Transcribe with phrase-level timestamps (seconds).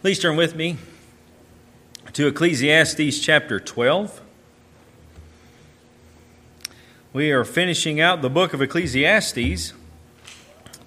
[0.00, 0.78] Please turn with me
[2.14, 4.22] to Ecclesiastes chapter 12.
[7.12, 9.74] We are finishing out the book of Ecclesiastes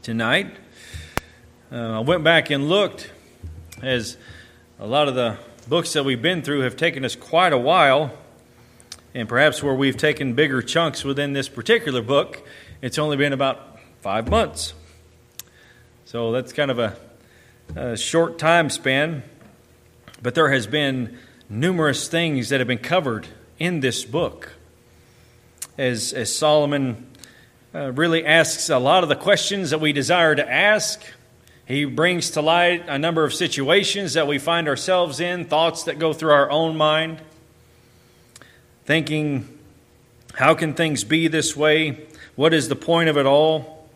[0.02, 0.56] tonight.
[1.72, 3.12] Uh, I went back and looked
[3.84, 4.18] as
[4.80, 5.38] a lot of the
[5.68, 8.18] books that we've been through have taken us quite a while,
[9.14, 12.42] and perhaps where we've taken bigger chunks within this particular book,
[12.82, 14.74] it's only been about five months.
[16.06, 16.98] So that's kind of a
[17.76, 19.24] a short time span,
[20.22, 21.18] but there has been
[21.50, 23.28] numerous things that have been covered
[23.60, 24.54] in this book.
[25.78, 27.08] As, as Solomon
[27.74, 31.02] uh, really asks a lot of the questions that we desire to ask,
[31.66, 35.98] he brings to light a number of situations that we find ourselves in, thoughts that
[35.98, 37.22] go through our own mind,
[38.86, 39.58] thinking,
[40.36, 42.06] how can things be this way?
[42.36, 43.88] What is the point of it all?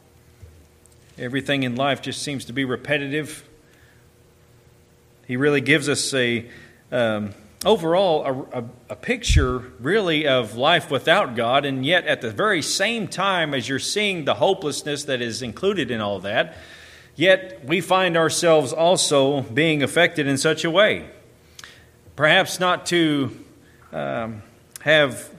[1.17, 3.47] Everything in life just seems to be repetitive.
[5.27, 6.49] He really gives us a
[6.89, 7.33] um,
[7.65, 12.61] overall a, a, a, picture really of life without God, and yet at the very
[12.61, 16.55] same time as you're seeing the hopelessness that is included in all that,
[17.17, 21.09] yet we find ourselves also being affected in such a way.
[22.15, 23.37] Perhaps not to
[23.91, 24.41] um,
[24.79, 25.29] have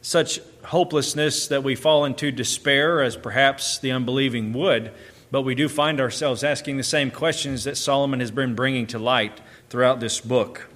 [0.00, 4.92] such hopelessness that we fall into despair as perhaps the unbelieving would,
[5.32, 8.98] but we do find ourselves asking the same questions that Solomon has been bringing to
[8.98, 10.68] light throughout this book.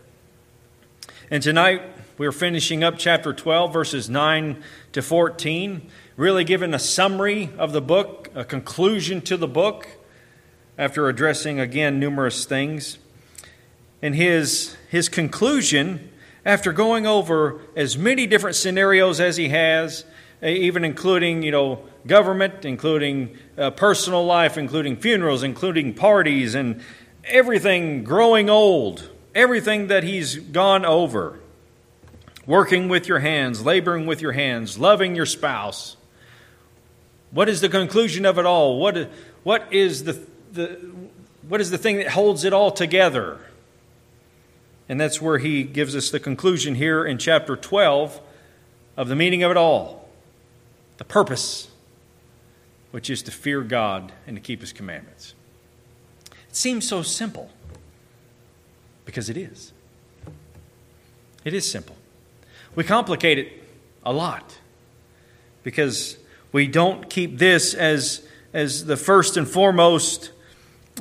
[1.30, 1.82] And tonight,
[2.16, 4.62] we're finishing up chapter 12, verses 9
[4.92, 9.88] to 14, really giving a summary of the book, a conclusion to the book,
[10.78, 12.96] after addressing again numerous things.
[14.00, 16.10] And his, his conclusion,
[16.46, 20.06] after going over as many different scenarios as he has,
[20.52, 26.80] even including, you know, government, including uh, personal life, including funerals, including parties, and
[27.24, 31.38] everything growing old, everything that he's gone over.
[32.46, 35.96] Working with your hands, laboring with your hands, loving your spouse.
[37.32, 38.78] What is the conclusion of it all?
[38.78, 39.10] What,
[39.42, 40.80] what, is the, the,
[41.48, 43.40] what is the thing that holds it all together?
[44.88, 48.20] And that's where he gives us the conclusion here in chapter 12
[48.96, 49.95] of the meaning of it all,
[50.98, 51.68] the purpose
[52.90, 55.34] which is to fear God and to keep His commandments.
[56.48, 57.50] It seems so simple
[59.04, 59.72] because it is.
[61.44, 61.96] It is simple.
[62.74, 63.52] We complicate it
[64.04, 64.58] a lot
[65.62, 66.16] because
[66.52, 70.30] we don't keep this as, as the first and foremost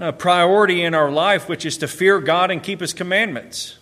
[0.01, 3.78] uh, priority in our life, which is to fear God and keep His commandments.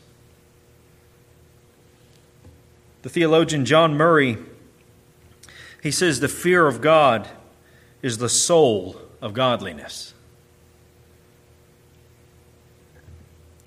[3.01, 4.37] The theologian John Murray,
[5.83, 7.27] he says, the fear of God
[8.01, 10.13] is the soul of godliness.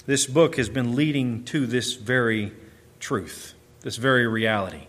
[0.06, 2.54] This book has been leading to this very
[3.00, 4.86] truth, this very reality.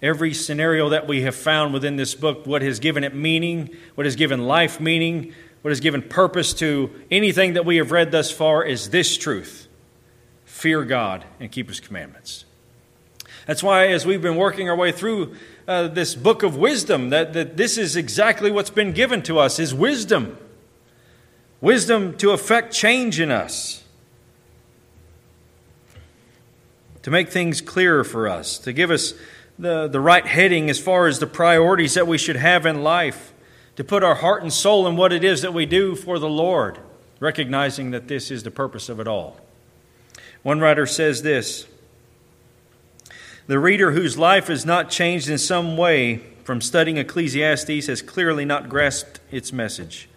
[0.00, 4.06] Every scenario that we have found within this book, what has given it meaning, what
[4.06, 8.30] has given life meaning, what has given purpose to anything that we have read thus
[8.30, 9.68] far is this truth
[10.46, 12.46] fear God and keep His commandments.
[13.48, 15.34] That's why, as we've been working our way through
[15.66, 19.58] uh, this book of wisdom that, that this is exactly what's been given to us
[19.58, 20.36] is wisdom.
[21.62, 23.82] Wisdom to effect change in us.
[27.04, 29.14] To make things clearer for us, to give us
[29.58, 33.32] the, the right heading as far as the priorities that we should have in life,
[33.76, 36.28] to put our heart and soul in what it is that we do for the
[36.28, 36.78] Lord,
[37.18, 39.38] recognizing that this is the purpose of it all.
[40.42, 41.66] One writer says this
[43.48, 48.44] the reader whose life is not changed in some way from studying Ecclesiastes has clearly
[48.44, 50.08] not grasped its message.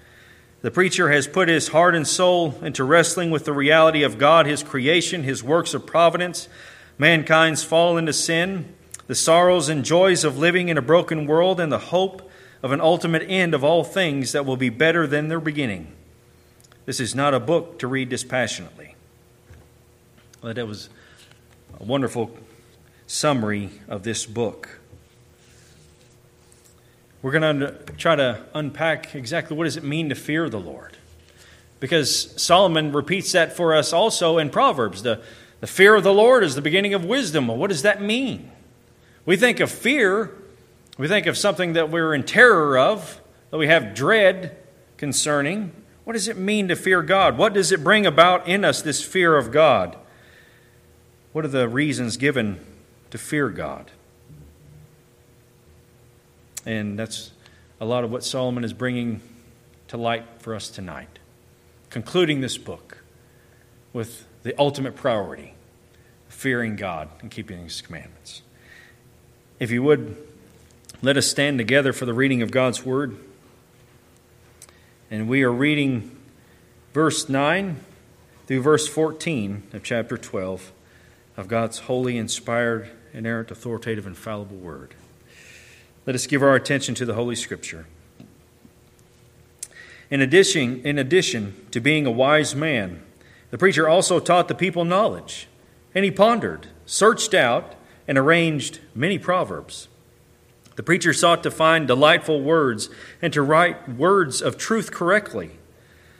[0.61, 4.45] The preacher has put his heart and soul into wrestling with the reality of God,
[4.45, 6.49] his creation, his works of providence,
[6.97, 8.75] mankind's fall into sin,
[9.07, 12.29] the sorrows and joys of living in a broken world, and the hope
[12.61, 15.91] of an ultimate end of all things that will be better than their beginning.
[16.85, 18.95] This is not a book to read dispassionately.
[20.43, 20.89] Well, that was
[21.79, 22.37] a wonderful
[23.11, 24.79] summary of this book.
[27.21, 30.97] We're going to try to unpack exactly what does it mean to fear the Lord.
[31.81, 35.03] Because Solomon repeats that for us also in Proverbs.
[35.03, 35.21] The,
[35.59, 37.49] the fear of the Lord is the beginning of wisdom.
[37.49, 38.49] Well, what does that mean?
[39.25, 40.31] We think of fear,
[40.97, 43.19] we think of something that we're in terror of,
[43.49, 44.55] that we have dread
[44.95, 45.73] concerning.
[46.05, 47.37] What does it mean to fear God?
[47.37, 49.97] What does it bring about in us, this fear of God?
[51.33, 52.59] What are the reasons given
[53.11, 53.91] to fear God.
[56.65, 57.31] And that's
[57.79, 59.21] a lot of what Solomon is bringing
[59.87, 61.19] to light for us tonight.
[61.89, 63.01] Concluding this book,
[63.93, 65.53] with the ultimate priority
[66.29, 68.41] fearing God and keeping His commandments.
[69.59, 70.15] If you would,
[71.01, 73.17] let us stand together for the reading of God's Word.
[75.09, 76.15] And we are reading
[76.93, 77.77] verse 9
[78.47, 80.71] through verse 14 of chapter 12
[81.37, 84.95] of God's holy, inspired, inerrant, authoritative, infallible Word.
[86.05, 87.85] Let us give our attention to the Holy Scripture.
[90.09, 93.01] In addition, in addition to being a wise man,
[93.49, 95.47] the preacher also taught the people knowledge,
[95.93, 97.75] and he pondered, searched out,
[98.07, 99.87] and arranged many proverbs.
[100.75, 102.89] The preacher sought to find delightful words
[103.21, 105.51] and to write words of truth correctly.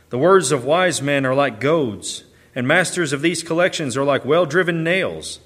[0.09, 4.25] The words of wise men are like goads, and masters of these collections are like
[4.25, 5.39] well driven nails.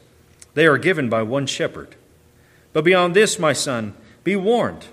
[0.55, 1.95] They are given by one shepherd.
[2.73, 3.93] But beyond this, my son,
[4.23, 4.87] be warned.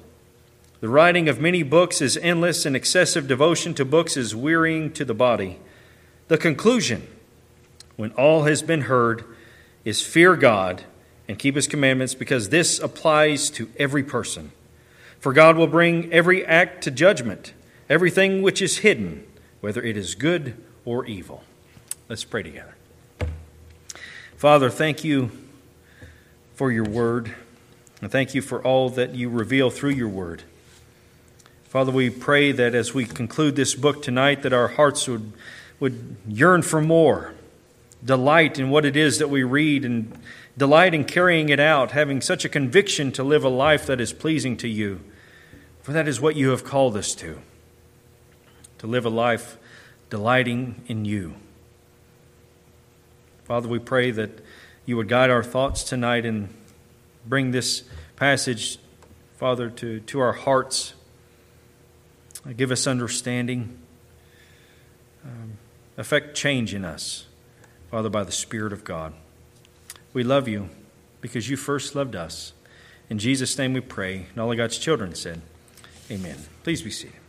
[0.81, 5.05] The writing of many books is endless, and excessive devotion to books is wearying to
[5.05, 5.59] the body.
[6.29, 7.07] The conclusion,
[7.97, 9.25] when all has been heard,
[9.85, 10.83] is fear God
[11.29, 14.51] and keep his commandments, because this applies to every person.
[15.21, 17.53] For God will bring every act to judgment,
[17.89, 19.25] everything which is hidden,
[19.61, 21.45] whether it is good or evil.
[22.09, 22.75] Let's pray together.
[24.37, 25.31] Father, thank you
[26.63, 27.35] for your word,
[28.01, 30.45] and thank you for all that you reveal through your word.
[31.65, 35.33] Father, we pray that as we conclude this book tonight, that our hearts would,
[35.81, 37.35] would yearn for more,
[38.05, 40.17] delight in what it is that we read, and
[40.57, 44.13] delight in carrying it out, having such a conviction to live a life that is
[44.13, 45.01] pleasing to you.
[45.83, 47.41] For that is what you have called us to,
[48.79, 49.59] to live a life
[50.11, 51.35] delighting in you.
[53.47, 54.39] Father, we pray that
[54.87, 56.53] you would guide our thoughts tonight and
[57.27, 57.85] bring this
[58.17, 58.79] passage,
[59.37, 60.95] Father, to, to our hearts
[62.57, 63.79] give us understanding,
[65.25, 65.59] um,
[65.97, 67.27] affect change in us,
[67.91, 69.15] Father, by the Spirit of God.
[70.13, 70.69] We love you
[71.21, 72.53] because you first loved us.
[73.09, 74.27] In Jesus' name we pray.
[74.31, 75.41] And all of God's children said,
[76.11, 76.37] Amen.
[76.65, 77.22] Please be seated.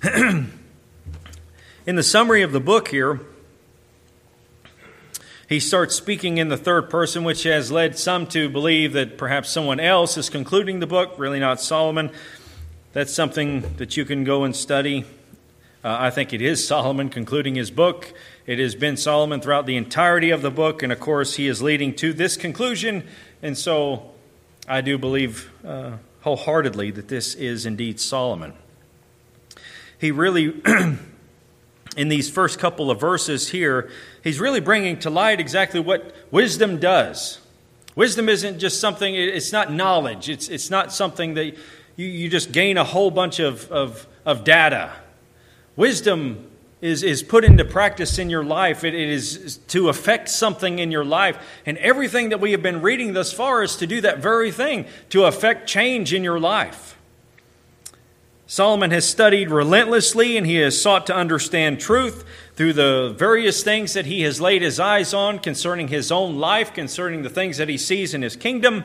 [0.14, 0.46] in
[1.84, 3.20] the summary of the book here,
[5.46, 9.50] he starts speaking in the third person, which has led some to believe that perhaps
[9.50, 12.12] someone else is concluding the book, really not Solomon.
[12.94, 15.04] That's something that you can go and study.
[15.84, 18.14] Uh, I think it is Solomon concluding his book.
[18.46, 21.60] It has been Solomon throughout the entirety of the book, and of course, he is
[21.60, 23.06] leading to this conclusion.
[23.42, 24.12] And so
[24.66, 28.54] I do believe uh, wholeheartedly that this is indeed Solomon.
[30.00, 30.60] He really
[31.96, 33.90] in these first couple of verses here,
[34.24, 37.40] he's really bringing to light exactly what wisdom does.
[37.94, 41.46] Wisdom isn't just something, it's not knowledge, it's, it's not something that
[41.96, 44.92] you, you just gain a whole bunch of, of, of data.
[45.76, 46.46] Wisdom
[46.80, 50.90] is, is put into practice in your life, it, it is to affect something in
[50.90, 51.36] your life.
[51.66, 54.86] And everything that we have been reading thus far is to do that very thing,
[55.10, 56.96] to affect change in your life.
[58.50, 62.24] Solomon has studied relentlessly and he has sought to understand truth
[62.56, 66.74] through the various things that he has laid his eyes on concerning his own life,
[66.74, 68.82] concerning the things that he sees in his kingdom.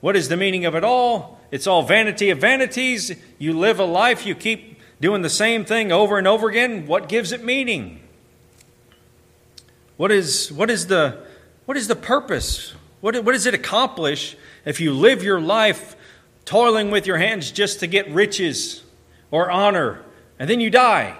[0.00, 1.38] What is the meaning of it all?
[1.52, 3.14] It's all vanity of vanities.
[3.38, 6.88] You live a life, you keep doing the same thing over and over again.
[6.88, 8.00] What gives it meaning?
[9.96, 11.24] What is, what is, the,
[11.66, 12.74] what is the purpose?
[13.00, 15.94] What, what does it accomplish if you live your life
[16.44, 18.82] toiling with your hands just to get riches?
[19.30, 20.02] Or honor,
[20.38, 21.16] and then you die.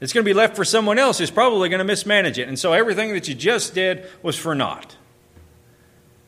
[0.00, 2.48] It's going to be left for someone else who's probably going to mismanage it.
[2.48, 4.96] And so everything that you just did was for naught.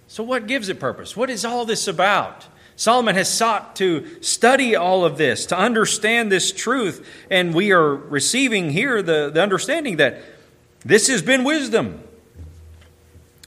[0.06, 1.16] So, what gives it purpose?
[1.16, 2.46] What is all this about?
[2.76, 7.94] Solomon has sought to study all of this, to understand this truth, and we are
[7.94, 10.22] receiving here the, the understanding that
[10.84, 12.00] this has been wisdom.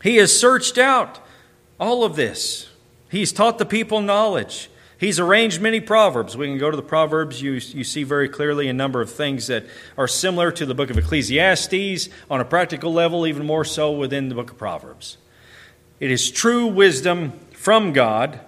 [0.03, 1.19] He has searched out
[1.79, 2.69] all of this.
[3.09, 4.69] He's taught the people knowledge.
[5.01, 6.37] He's arranged many proverbs.
[6.37, 7.41] We can go to the Proverbs.
[7.41, 9.65] You, you see very clearly a number of things that
[9.97, 14.29] are similar to the book of Ecclesiastes on a practical level, even more so within
[14.29, 15.17] the book of Proverbs.
[15.99, 18.41] It is true wisdom from God,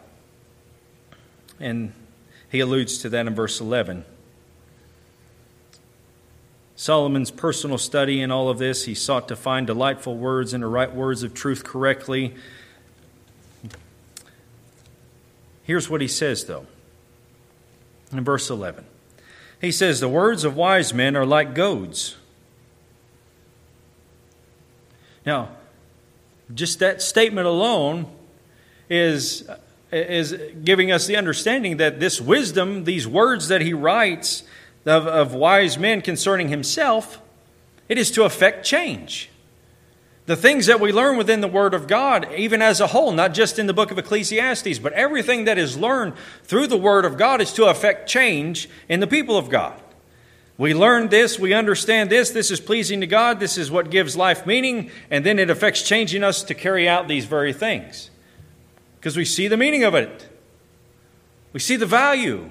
[1.60, 1.92] and
[2.52, 4.06] he alludes to that in verse 11.
[6.76, 10.68] Solomon's personal study in all of this, he sought to find delightful words and to
[10.68, 12.36] write words of truth correctly
[15.64, 16.66] Here's what he says, though,
[18.12, 18.86] in verse 11.
[19.62, 22.18] He says, The words of wise men are like goads.
[25.26, 25.50] Now,
[26.54, 28.08] just that statement alone
[28.90, 29.50] is
[29.94, 34.44] is giving us the understanding that this wisdom, these words that he writes
[34.86, 37.22] of, of wise men concerning himself,
[37.88, 39.30] it is to affect change.
[40.26, 43.34] The things that we learn within the Word of God, even as a whole, not
[43.34, 46.14] just in the book of Ecclesiastes, but everything that is learned
[46.44, 49.80] through the Word of God is to affect change in the people of God.
[50.58, 54.16] We learn this, we understand this, this is pleasing to God, this is what gives
[54.16, 58.10] life meaning, and then it affects changing us to carry out these very things.
[59.00, 60.30] Because we see the meaning of it,
[61.52, 62.50] we see the value.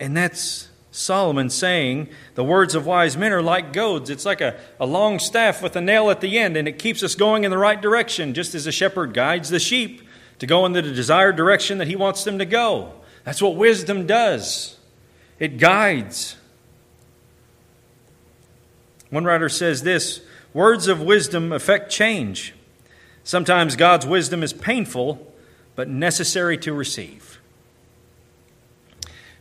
[0.00, 4.10] And that's Solomon saying, The words of wise men are like goads.
[4.10, 7.02] It's like a, a long staff with a nail at the end, and it keeps
[7.02, 10.02] us going in the right direction, just as a shepherd guides the sheep
[10.38, 12.92] to go in the desired direction that he wants them to go.
[13.24, 14.78] That's what wisdom does
[15.38, 16.36] it guides.
[19.10, 20.20] One writer says this
[20.52, 22.54] words of wisdom affect change.
[23.24, 25.32] Sometimes God's wisdom is painful,
[25.74, 27.31] but necessary to receive.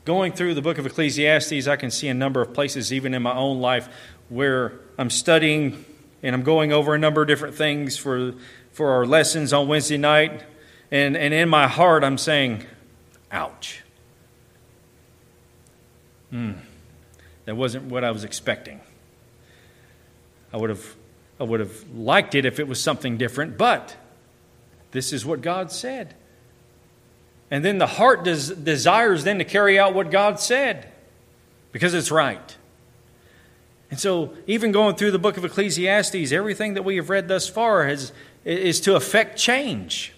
[0.04, 3.22] Going through the book of Ecclesiastes, I can see a number of places, even in
[3.22, 3.88] my own life,
[4.30, 5.86] where I'm studying
[6.24, 8.34] and I'm going over a number of different things for,
[8.72, 10.44] for our lessons on Wednesday night.
[10.92, 12.66] And, and in my heart, I'm saying,
[13.32, 13.82] ouch.
[16.32, 16.54] Hmm,
[17.46, 18.82] that wasn't what I was expecting.
[20.54, 20.96] I would have,
[21.40, 23.96] I would have liked it if it was something different, but
[24.92, 26.16] this is what God said.
[27.52, 30.90] And then the heart des- desires then to carry out what God said
[31.74, 32.58] because it's right.
[33.92, 37.50] And so, even going through the book of Ecclesiastes, everything that we have read thus
[37.50, 38.14] far has,
[38.46, 40.14] is to affect change.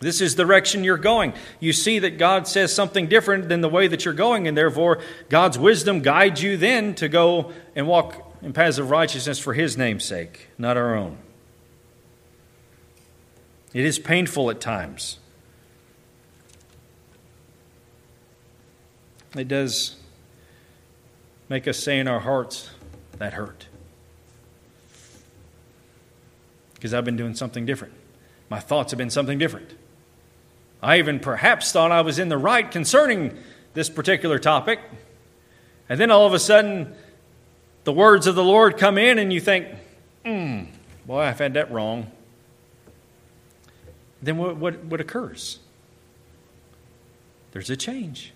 [0.00, 1.34] This is the direction you're going.
[1.60, 4.98] You see that God says something different than the way that you're going, and therefore
[5.28, 9.76] God's wisdom guides you then to go and walk in paths of righteousness for His
[9.76, 11.18] name's sake, not our own.
[13.72, 15.19] It is painful at times.
[19.36, 19.96] It does
[21.48, 22.70] make us say in our hearts,
[23.18, 23.66] that hurt.
[26.74, 27.94] Because I've been doing something different.
[28.48, 29.70] My thoughts have been something different.
[30.82, 33.36] I even perhaps thought I was in the right concerning
[33.74, 34.80] this particular topic.
[35.88, 36.94] And then all of a sudden,
[37.84, 39.68] the words of the Lord come in, and you think,
[40.24, 40.62] hmm,
[41.06, 42.10] boy, I've had that wrong.
[44.22, 45.58] Then what, what, what occurs?
[47.52, 48.32] There's a change.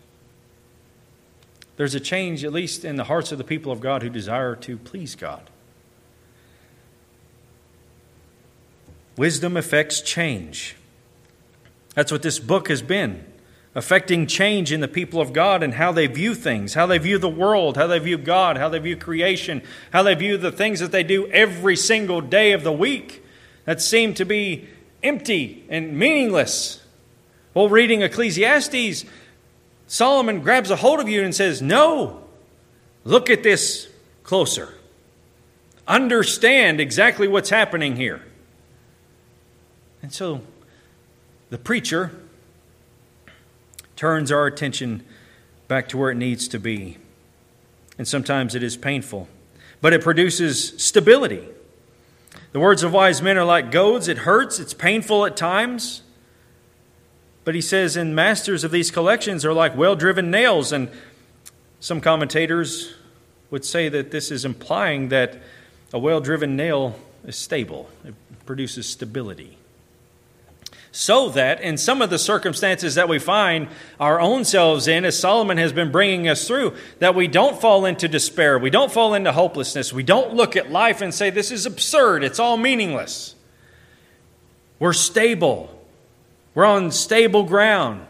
[1.77, 4.55] There's a change, at least in the hearts of the people of God who desire
[4.57, 5.51] to please God.
[9.17, 10.77] Wisdom affects change.
[11.95, 13.25] That's what this book has been
[13.77, 17.19] affecting change in the people of God and how they view things, how they view
[17.19, 19.63] the world, how they view God, how they view creation,
[19.93, 23.25] how they view the things that they do every single day of the week
[23.65, 24.69] that seem to be
[25.03, 26.83] empty and meaningless.
[27.53, 29.05] Well, reading Ecclesiastes,
[29.87, 32.25] Solomon grabs a hold of you and says, No,
[33.05, 33.89] look at this
[34.23, 34.75] closer.
[35.87, 38.23] Understand exactly what's happening here.
[40.03, 40.41] And so
[41.51, 42.11] the preacher
[43.97, 45.05] turns our attention
[45.69, 46.99] back to where it needs to be.
[47.97, 49.29] And sometimes it is painful,
[49.81, 51.47] but it produces stability.
[52.53, 54.09] The words of wise men are like goads.
[54.09, 56.03] It hurts, it's painful at times.
[57.45, 60.73] But he says, and masters of these collections are like well driven nails.
[60.73, 60.91] And
[61.81, 62.95] some commentators
[63.51, 65.41] would say that this is implying that
[65.93, 68.15] a well driven nail is stable, it
[68.47, 69.59] produces stability
[70.95, 73.67] so that in some of the circumstances that we find
[73.99, 77.85] our own selves in, as Solomon has been bringing us through, that we don't fall
[77.85, 81.51] into despair, we don't fall into hopelessness, we don't look at life and say, This
[81.51, 83.35] is absurd, it's all meaningless.
[84.79, 85.74] We're stable,
[86.55, 88.07] we're on stable ground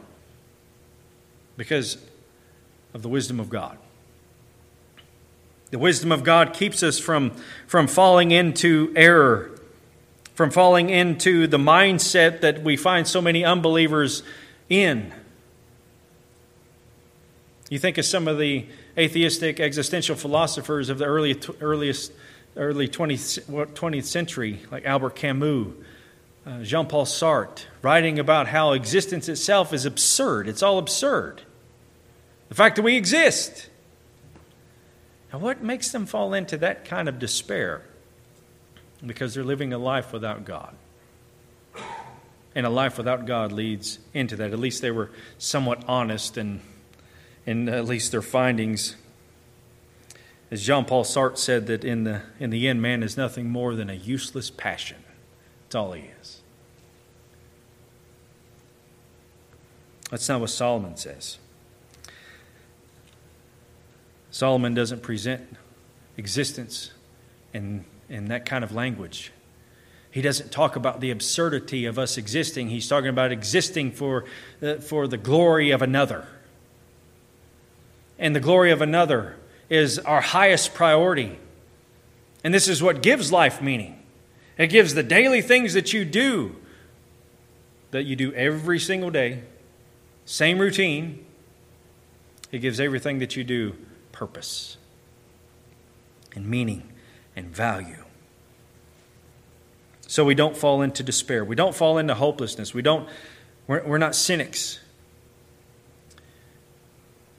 [1.57, 1.99] because
[2.93, 3.79] of the wisdom of God.
[5.71, 7.33] The wisdom of God keeps us from,
[7.67, 9.55] from falling into error
[10.35, 14.23] from falling into the mindset that we find so many unbelievers
[14.69, 15.13] in.
[17.71, 18.67] You think of some of the
[18.99, 22.13] atheistic existential philosophers of the early, earliest,
[22.57, 25.69] early 20th, 20th century, like Albert Camus,
[26.47, 30.47] Uh, Jean Paul Sartre, writing about how existence itself is absurd.
[30.47, 31.43] It's all absurd.
[32.49, 33.71] The fact that we exist.
[35.33, 37.83] Now, what makes them fall into that kind of despair?
[39.07, 40.75] because they're living a life without God.
[42.55, 44.53] And a life without God leads into that.
[44.53, 46.61] At least they were somewhat honest and
[47.47, 48.97] in at least their findings.
[50.51, 53.75] As Jean Paul Sartre said, that in the, in the end, man is nothing more
[53.75, 55.04] than a useless passion.
[55.75, 56.41] That's all he is.
[60.09, 61.39] That's not what Solomon says.
[64.31, 65.43] Solomon doesn't present
[66.17, 66.93] existence
[67.53, 69.33] in, in that kind of language.
[70.13, 72.69] He doesn't talk about the absurdity of us existing.
[72.69, 74.27] He's talking about existing for,
[74.63, 76.29] uh, for the glory of another.
[78.17, 79.35] And the glory of another
[79.69, 81.37] is our highest priority.
[82.45, 84.04] And this is what gives life meaning.
[84.57, 86.57] It gives the daily things that you do,
[87.91, 89.43] that you do every single day,
[90.25, 91.25] same routine.
[92.53, 93.77] It gives everything that you do
[94.13, 94.77] purpose
[96.35, 96.93] and meaning
[97.35, 98.05] and value.
[100.07, 101.45] So we don't fall into despair.
[101.45, 102.73] We don't fall into hopelessness.
[102.73, 103.09] We don't,
[103.67, 104.79] we're, we're not cynics.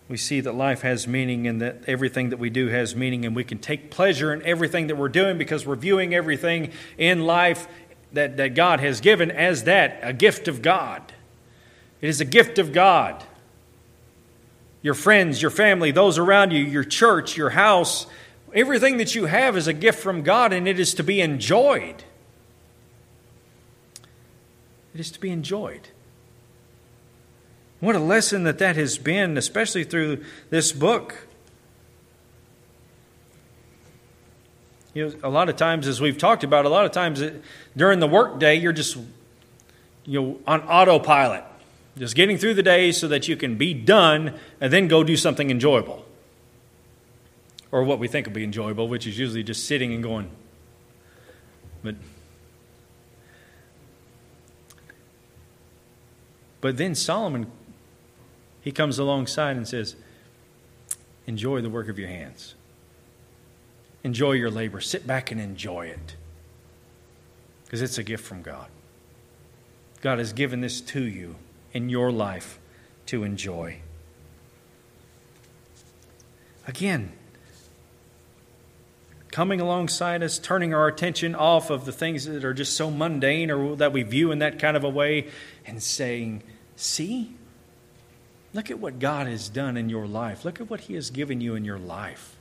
[0.08, 3.36] We see that life has meaning and that everything that we do has meaning, and
[3.36, 7.68] we can take pleasure in everything that we're doing because we're viewing everything in life
[8.14, 11.14] that, that God has given as that, a gift of God.
[12.02, 13.24] It is a gift of God
[14.86, 18.06] your friends, your family, those around you, your church, your house,
[18.54, 22.04] everything that you have is a gift from God and it is to be enjoyed.
[24.94, 25.88] It is to be enjoyed.
[27.80, 31.28] What a lesson that that has been, especially through this book.
[34.94, 37.44] You know, a lot of times, as we've talked about, a lot of times it,
[37.76, 38.98] during the workday, you're just
[40.06, 41.44] you know on autopilot.
[41.98, 45.16] Just getting through the day so that you can be done and then go do
[45.16, 46.06] something enjoyable.
[47.72, 50.30] Or what we think will be enjoyable, which is usually just sitting and going.
[51.84, 51.96] But
[56.66, 57.46] But then Solomon
[58.66, 59.96] he comes alongside and says,
[61.28, 62.56] Enjoy the work of your hands.
[64.04, 64.82] Enjoy your labor.
[64.82, 66.16] Sit back and enjoy it.
[67.64, 68.68] Because it's a gift from God.
[70.02, 71.36] God has given this to you
[71.74, 72.60] in your life
[73.06, 73.78] to enjoy.
[76.68, 77.12] Again,
[79.32, 83.52] coming alongside us, turning our attention off of the things that are just so mundane
[83.52, 85.28] or that we view in that kind of a way,
[85.68, 86.42] and saying,
[86.76, 87.36] See,
[88.56, 90.46] look at what God has done in your life.
[90.46, 92.36] Look at what He has given you in your life.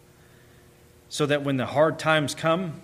[1.09, 2.81] So that when the hard times come,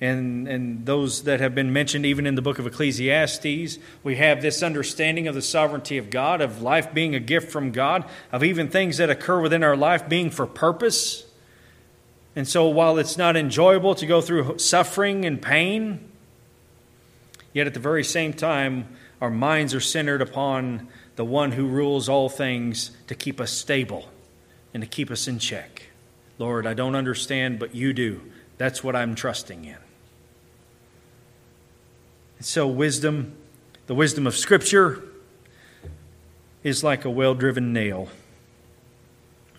[0.00, 3.78] and, and those that have been mentioned even in the book of Ecclesiastes.
[4.04, 7.72] We have this understanding of the sovereignty of God, of life being a gift from
[7.72, 11.24] God, of even things that occur within our life being for purpose.
[12.34, 16.06] And so while it's not enjoyable to go through suffering and pain,
[17.54, 18.86] yet at the very same time,
[19.22, 24.08] our minds are centered upon the one who rules all things to keep us stable
[24.72, 25.84] and to keep us in check.
[26.38, 28.20] Lord, I don't understand, but you do.
[28.58, 29.78] That's what I'm trusting in.
[32.36, 33.34] And So, wisdom,
[33.86, 35.02] the wisdom of Scripture,
[36.62, 38.08] is like a well driven nail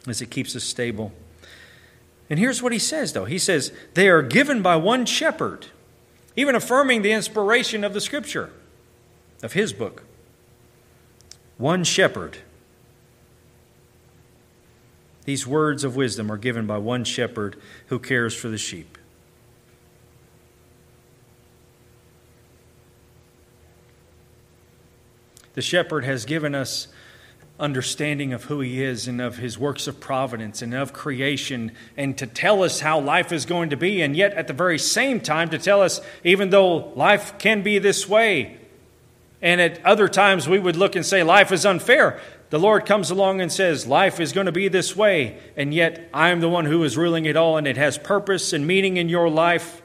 [0.07, 1.11] as it keeps us stable.
[2.29, 5.67] And here's what he says, though he says, They are given by one shepherd,
[6.35, 8.51] even affirming the inspiration of the Scripture,
[9.41, 10.03] of his book.
[11.57, 12.37] One shepherd.
[15.25, 18.97] These words of wisdom are given by one shepherd who cares for the sheep.
[25.55, 26.87] The shepherd has given us
[27.59, 32.15] understanding of who he is and of his works of providence and of creation and
[32.19, 35.19] to tell us how life is going to be and yet at the very same
[35.19, 38.56] time to tell us even though life can be this way
[39.41, 42.19] and at other times we would look and say life is unfair
[42.49, 46.09] the lord comes along and says life is going to be this way and yet
[46.13, 48.97] i am the one who is ruling it all and it has purpose and meaning
[48.97, 49.81] in your life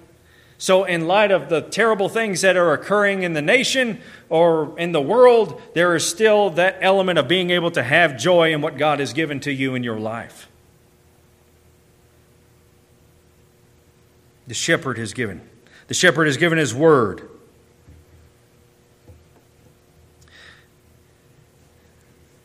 [0.62, 4.92] so, in light of the terrible things that are occurring in the nation or in
[4.92, 8.78] the world, there is still that element of being able to have joy in what
[8.78, 10.48] God has given to you in your life.
[14.46, 15.40] The shepherd has given.
[15.88, 17.28] The shepherd has given his word.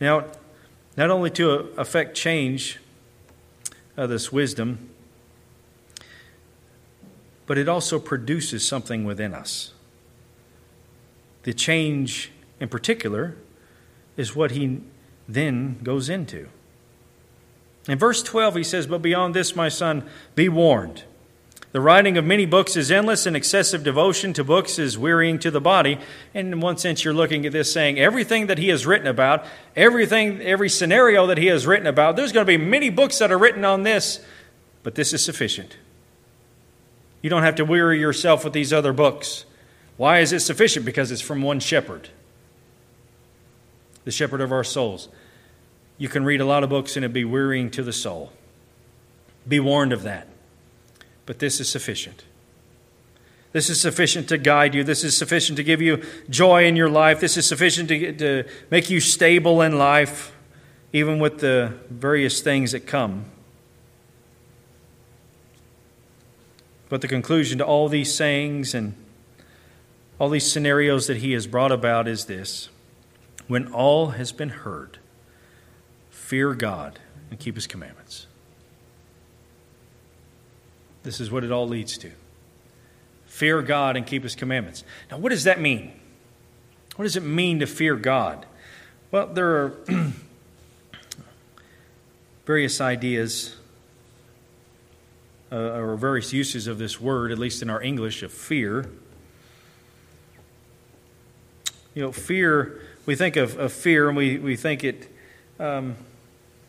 [0.00, 0.26] Now,
[0.96, 2.78] not only to affect change
[3.96, 4.90] of this wisdom,
[7.46, 9.72] but it also produces something within us.
[11.44, 12.30] The change,
[12.60, 13.36] in particular,
[14.16, 14.80] is what he
[15.28, 16.48] then goes into.
[17.88, 21.04] In verse 12, he says, But beyond this, my son, be warned.
[21.70, 25.50] The writing of many books is endless, and excessive devotion to books is wearying to
[25.50, 25.98] the body.
[26.32, 29.44] And in one sense, you're looking at this saying everything that he has written about,
[29.76, 33.30] everything, every scenario that he has written about, there's going to be many books that
[33.30, 34.24] are written on this,
[34.82, 35.76] but this is sufficient.
[37.20, 39.44] You don't have to weary yourself with these other books.
[39.98, 40.86] Why is it sufficient?
[40.86, 42.08] Because it's from one shepherd.
[44.08, 45.10] the shepherd of our souls.
[45.98, 48.32] You can read a lot of books and it'd be wearying to the soul.
[49.46, 50.28] Be warned of that.
[51.28, 52.24] But this is sufficient.
[53.52, 54.82] This is sufficient to guide you.
[54.82, 57.20] This is sufficient to give you joy in your life.
[57.20, 60.34] This is sufficient to, to make you stable in life,
[60.90, 63.26] even with the various things that come.
[66.88, 68.94] But the conclusion to all these sayings and
[70.18, 72.70] all these scenarios that he has brought about is this
[73.48, 74.96] when all has been heard,
[76.08, 77.97] fear God and keep his commandments.
[81.08, 82.10] This is what it all leads to.
[83.24, 84.84] Fear God and keep his commandments.
[85.10, 85.90] Now, what does that mean?
[86.96, 88.44] What does it mean to fear God?
[89.10, 89.74] Well, there are
[92.46, 93.56] various ideas
[95.50, 98.90] uh, or various uses of this word, at least in our English, of fear.
[101.94, 105.10] You know, fear, we think of, of fear and we, we think it,
[105.58, 105.96] um,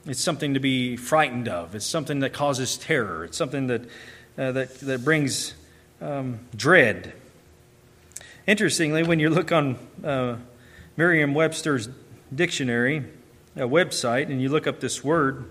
[0.06, 1.76] it's something to be frightened of.
[1.76, 3.26] It's something that causes terror.
[3.26, 3.82] It's something that,
[4.38, 5.54] uh, that, that brings
[6.02, 7.14] um, dread.
[8.48, 10.38] Interestingly, when you look on uh,
[10.98, 11.90] Merriam Webster's
[12.34, 13.06] dictionary,
[13.56, 15.46] website, and you look up this word,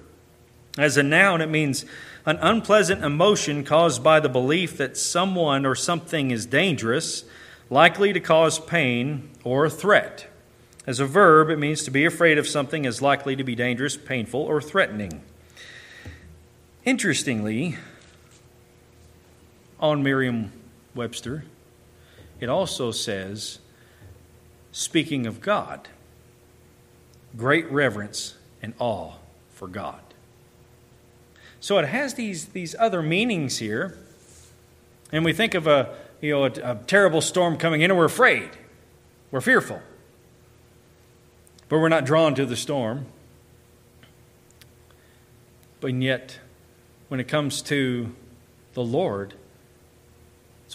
[0.76, 1.84] as a noun, it means
[2.24, 7.24] an unpleasant emotion caused by the belief that someone or something is dangerous,
[7.68, 10.28] likely to cause pain, or a threat.
[10.86, 13.96] As a verb, it means to be afraid of something as likely to be dangerous,
[13.96, 15.20] painful, or threatening.
[16.84, 17.76] Interestingly,
[19.80, 20.52] on Merriam
[20.94, 21.44] Webster,
[22.40, 23.58] it also says,
[24.72, 25.88] speaking of God,
[27.36, 29.14] great reverence and awe
[29.50, 30.00] for God.
[31.60, 33.98] So it has these, these other meanings here.
[35.10, 38.04] And we think of a, you know, a, a terrible storm coming in and we're
[38.04, 38.50] afraid.
[39.30, 39.82] We're fearful.
[41.68, 43.06] But we're not drawn to the storm.
[45.80, 46.38] But yet,
[47.08, 48.14] when it comes to
[48.74, 49.34] the Lord,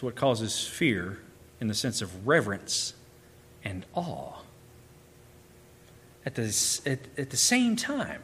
[0.04, 1.20] what causes fear
[1.60, 2.94] in the sense of reverence
[3.64, 4.34] and awe.
[6.26, 8.22] At the, at, at the same time,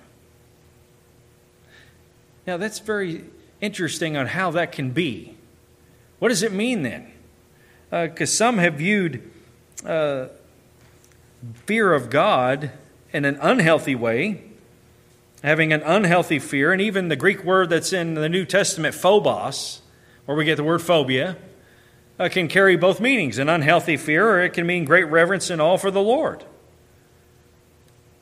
[2.50, 3.26] now, that's very
[3.62, 5.36] interesting on how that can be.
[6.18, 7.12] What does it mean then?
[7.92, 9.30] Because uh, some have viewed
[9.86, 10.30] uh,
[11.68, 12.72] fear of God
[13.14, 14.42] in an unhealthy way,
[15.44, 19.84] having an unhealthy fear, and even the Greek word that's in the New Testament, phobos,
[20.26, 21.38] where we get the word phobia,
[22.20, 25.62] uh, can carry both meanings an unhealthy fear, or it can mean great reverence and
[25.62, 26.44] awe for the Lord.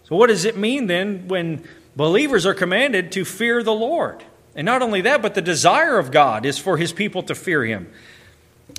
[0.04, 1.64] So, what does it mean then when
[1.98, 4.24] Believers are commanded to fear the Lord.
[4.56, 7.66] And not only that, but the desire of God is for his people to fear
[7.66, 7.92] him.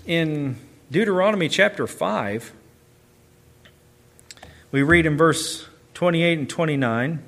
[0.06, 0.54] In
[0.88, 2.52] Deuteronomy chapter 5,
[4.70, 7.24] we read in verse 28 and 29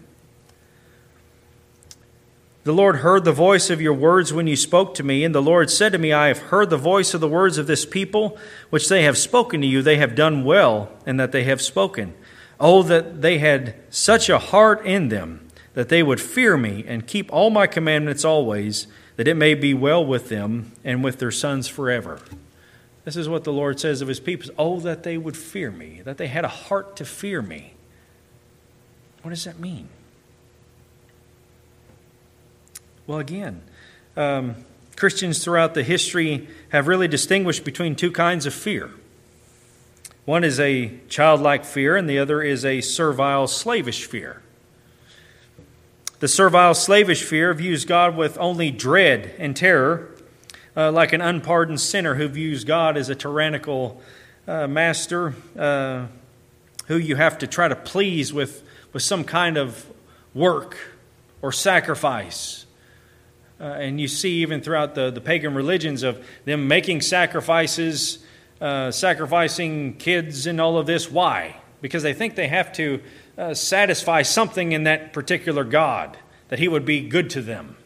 [2.62, 5.40] The Lord heard the voice of your words when you spoke to me, and the
[5.40, 8.36] Lord said to me, I have heard the voice of the words of this people,
[8.68, 9.80] which they have spoken to you.
[9.80, 12.12] They have done well, and that they have spoken.
[12.58, 17.06] Oh, that they had such a heart in them that they would fear me and
[17.06, 21.30] keep all my commandments always, that it may be well with them and with their
[21.30, 22.20] sons forever.
[23.04, 24.50] This is what the Lord says of his people.
[24.58, 27.74] Oh, that they would fear me, that they had a heart to fear me.
[29.22, 29.88] What does that mean?
[33.10, 33.62] Well, again,
[34.16, 34.54] um,
[34.94, 38.92] Christians throughout the history have really distinguished between two kinds of fear.
[40.26, 44.42] One is a childlike fear, and the other is a servile, slavish fear.
[46.20, 50.14] The servile, slavish fear views God with only dread and terror,
[50.76, 54.00] uh, like an unpardoned sinner who views God as a tyrannical
[54.46, 56.06] uh, master uh,
[56.86, 59.84] who you have to try to please with, with some kind of
[60.32, 60.76] work
[61.42, 62.66] or sacrifice.
[63.60, 68.18] Uh, and you see, even throughout the, the pagan religions, of them making sacrifices,
[68.60, 71.10] uh, sacrificing kids, and all of this.
[71.10, 71.56] Why?
[71.82, 73.02] Because they think they have to
[73.36, 76.16] uh, satisfy something in that particular God,
[76.48, 77.76] that he would be good to them.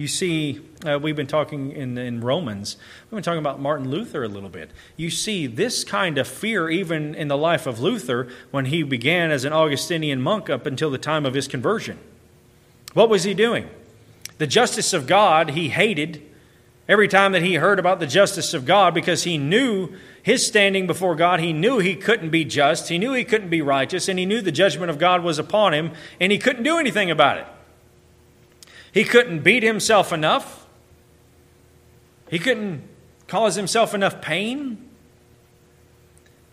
[0.00, 2.78] You see, uh, we've been talking in, in Romans,
[3.10, 4.70] we've been talking about Martin Luther a little bit.
[4.96, 9.30] You see this kind of fear even in the life of Luther when he began
[9.30, 11.98] as an Augustinian monk up until the time of his conversion.
[12.94, 13.68] What was he doing?
[14.38, 16.26] The justice of God he hated
[16.88, 20.86] every time that he heard about the justice of God because he knew his standing
[20.86, 24.18] before God, he knew he couldn't be just, he knew he couldn't be righteous, and
[24.18, 27.36] he knew the judgment of God was upon him, and he couldn't do anything about
[27.36, 27.46] it.
[28.92, 30.66] He couldn't beat himself enough,
[32.28, 32.88] he couldn't
[33.26, 34.86] cause himself enough pain.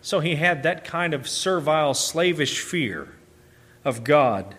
[0.00, 3.08] So he had that kind of servile, slavish fear
[3.84, 4.54] of God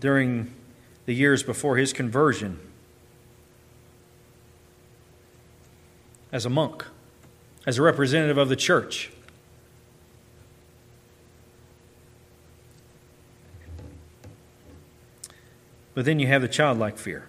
[0.00, 0.54] during
[1.06, 2.60] the years before his conversion
[6.30, 6.84] as a monk,
[7.66, 9.10] as a representative of the church.
[15.98, 17.26] But then you have the childlike fear.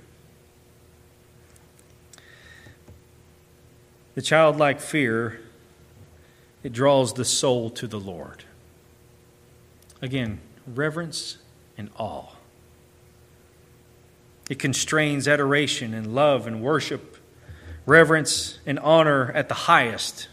[4.14, 5.40] The childlike fear,
[6.62, 8.44] it draws the soul to the Lord.
[10.04, 11.40] Again, reverence
[11.80, 12.28] and awe.
[14.52, 17.18] It constrains adoration and love and worship,
[17.88, 20.28] reverence and honor at the highest,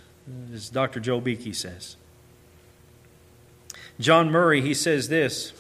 [0.53, 1.01] as Dr.
[1.01, 1.97] Joel Beeke says.
[3.99, 5.55] John Murray, he says this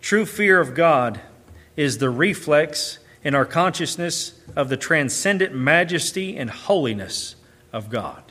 [0.00, 1.20] True fear of God
[1.76, 7.36] is the reflex in our consciousness of the transcendent majesty and holiness
[7.72, 8.22] of God.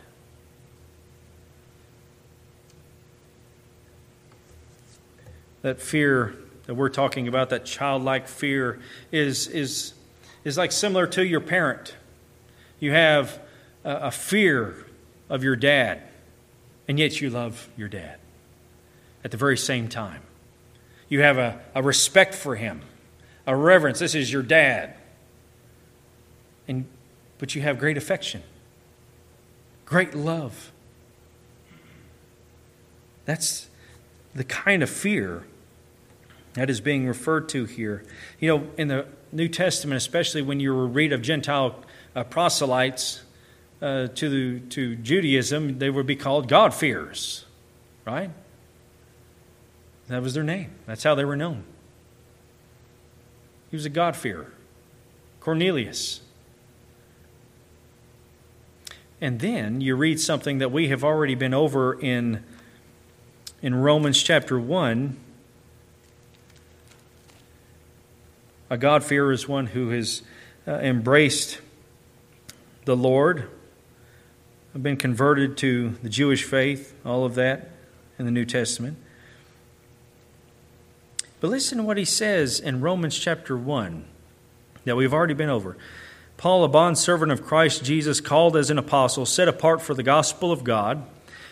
[5.63, 8.79] That fear that we're talking about, that childlike fear,
[9.11, 9.93] is, is,
[10.43, 11.95] is like similar to your parent.
[12.79, 13.39] You have
[13.83, 14.85] a, a fear
[15.29, 16.01] of your dad,
[16.87, 18.17] and yet you love your dad
[19.23, 20.21] at the very same time.
[21.09, 22.81] You have a, a respect for him
[23.45, 23.99] a reverence.
[23.99, 24.95] This is your dad.
[26.67, 26.85] And,
[27.39, 28.43] but you have great affection,
[29.85, 30.71] great love.
[33.25, 33.69] That's
[34.33, 35.43] the kind of fear
[36.53, 38.03] that is being referred to here.
[38.39, 41.83] You know, in the New Testament, especially when you read of Gentile
[42.15, 43.23] uh, proselytes
[43.81, 47.45] uh, to, the, to Judaism, they would be called God-fearers,
[48.05, 48.29] right?
[50.07, 50.71] That was their name.
[50.85, 51.63] That's how they were known.
[53.73, 54.53] He was a God-fearer.
[55.39, 56.21] Cornelius.
[59.19, 62.43] And then you read something that we have already been over in,
[63.63, 65.17] in Romans chapter 1.
[68.69, 70.21] A God-fearer is one who has
[70.67, 71.59] uh, embraced
[72.85, 73.49] the Lord,
[74.79, 77.71] been converted to the Jewish faith, all of that
[78.19, 78.97] in the New Testament.
[81.43, 84.05] But listen to what he says in Romans chapter 1
[84.85, 85.75] that we've already been over.
[86.37, 90.53] Paul, a bondservant of Christ Jesus, called as an apostle, set apart for the gospel
[90.53, 91.03] of God,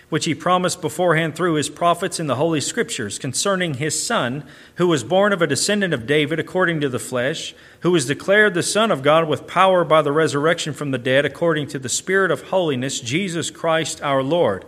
[0.08, 4.88] which he promised beforehand through his prophets in the Holy Scriptures concerning his Son, who
[4.88, 8.64] was born of a descendant of David according to the flesh, who was declared the
[8.64, 12.32] Son of God with power by the resurrection from the dead according to the Spirit
[12.32, 14.64] of holiness, Jesus Christ our Lord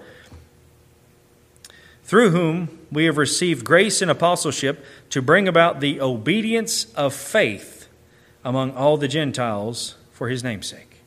[2.13, 7.87] through whom we have received grace and apostleship to bring about the obedience of faith
[8.43, 10.97] among all the Gentiles for his namesake.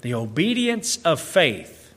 [0.00, 1.92] The obedience of faith.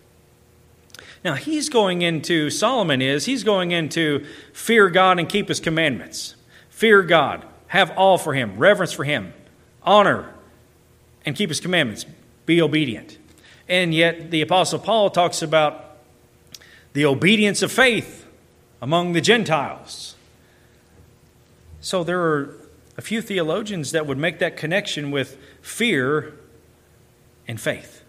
[1.24, 6.36] Now, he's going into, Solomon is, he's going into fear God and keep his commandments.
[6.70, 9.32] Fear God, have awe for him, reverence for him,
[9.84, 10.34] honor,
[11.26, 12.06] and keep his commandments.
[12.46, 13.18] Be obedient.
[13.70, 15.83] And yet, the Apostle Paul talks about
[16.94, 18.26] the obedience of faith
[18.82, 20.16] among the Gentiles.
[21.82, 22.56] So there are
[22.98, 26.34] a few theologians that would make that connection with fear
[27.48, 28.04] and faith.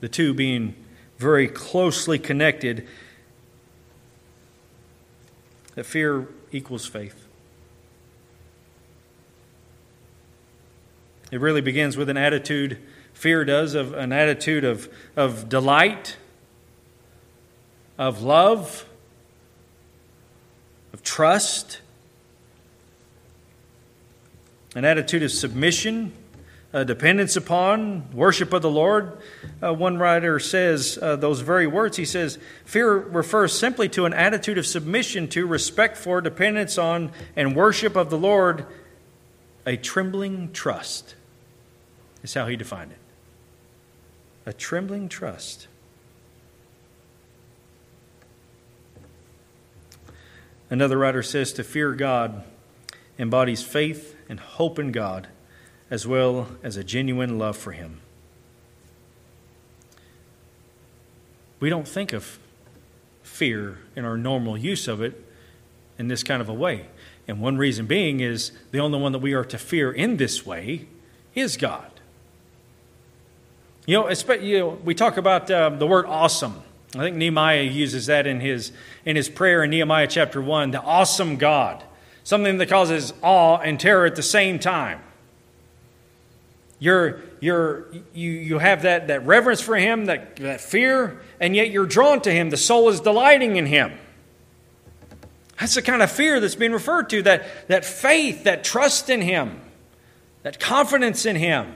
[0.00, 0.76] The two being
[1.18, 2.86] very closely connected,
[5.74, 7.26] that fear equals faith.
[11.32, 12.78] It really begins with an attitude,
[13.14, 16.16] fear does, of an attitude of, of delight
[17.98, 18.86] of love,
[20.92, 21.80] of trust,
[24.74, 26.12] an attitude of submission,
[26.72, 29.16] a dependence upon, worship of the Lord.
[29.62, 31.96] Uh, one writer says uh, those very words.
[31.96, 37.12] He says, Fear refers simply to an attitude of submission to, respect for, dependence on,
[37.34, 38.66] and worship of the Lord,
[39.64, 41.14] a trembling trust,
[42.22, 42.98] is how he defined it.
[44.44, 45.68] A trembling trust.
[50.68, 52.42] Another writer says to fear God
[53.18, 55.28] embodies faith and hope in God,
[55.90, 58.00] as well as a genuine love for Him.
[61.60, 62.38] We don't think of
[63.22, 65.24] fear in our normal use of it
[65.98, 66.86] in this kind of a way.
[67.28, 70.44] And one reason being is the only one that we are to fear in this
[70.44, 70.86] way
[71.34, 71.90] is God.
[73.86, 76.62] You know, you know we talk about um, the word awesome.
[76.98, 78.72] I think Nehemiah uses that in his,
[79.04, 81.84] in his prayer in Nehemiah chapter 1 the awesome God,
[82.24, 85.00] something that causes awe and terror at the same time.
[86.78, 91.70] You're, you're, you, you have that, that reverence for Him, that, that fear, and yet
[91.70, 92.50] you're drawn to Him.
[92.50, 93.92] The soul is delighting in Him.
[95.58, 99.22] That's the kind of fear that's being referred to that, that faith, that trust in
[99.22, 99.60] Him,
[100.42, 101.74] that confidence in Him.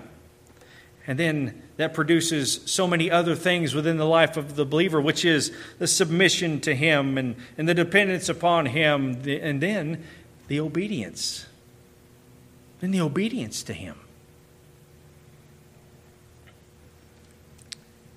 [1.06, 5.24] And then that produces so many other things within the life of the believer, which
[5.24, 10.04] is the submission to Him and, and the dependence upon Him, and then
[10.48, 11.46] the obedience.
[12.83, 13.96] And the obedience to Him.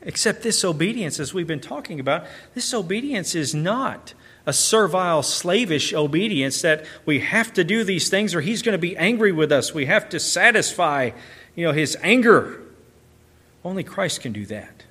[0.02, 4.13] Except this obedience, as we've been talking about, this obedience is not
[4.46, 8.82] a servile, slavish obedience that we have to do these things or he's going to
[8.82, 9.74] be angry with us.
[9.74, 11.12] We have to satisfy,
[11.56, 12.62] you know, his anger.
[13.65, 14.84] Only Christ can do that.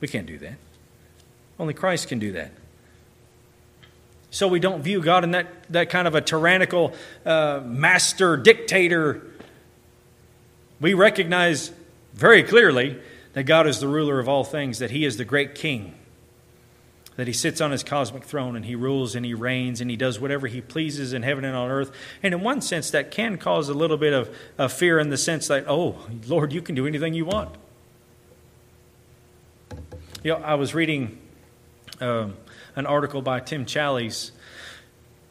[0.00, 0.56] We can't do that.
[1.58, 2.52] Only Christ can do that.
[4.30, 6.94] So we don't view God in that, that kind of a tyrannical
[7.26, 9.22] uh, master dictator.
[10.80, 11.72] We recognize
[12.14, 12.96] very clearly
[13.32, 15.94] that God is the ruler of all things, that He is the great king,
[17.16, 19.96] that He sits on His cosmic throne and He rules and He reigns and He
[19.96, 21.90] does whatever He pleases in heaven and on earth.
[22.22, 25.18] And in one sense, that can cause a little bit of, of fear in the
[25.18, 25.96] sense that, oh,
[26.28, 27.56] Lord, you can do anything you want.
[30.22, 31.18] You know, I was reading
[31.98, 32.36] um,
[32.76, 34.32] an article by Tim Challies,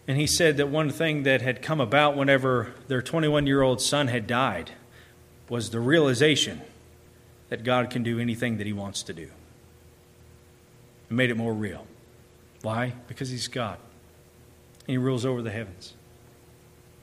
[0.08, 3.82] and he said that one thing that had come about whenever their 21 year old
[3.82, 4.72] son had died
[5.48, 6.62] was the realization
[7.50, 9.30] that God can do anything that He wants to do.
[11.10, 11.86] It made it more real.
[12.64, 12.94] Why?
[13.08, 13.78] Because He's God.
[14.82, 15.94] And He rules over the heavens,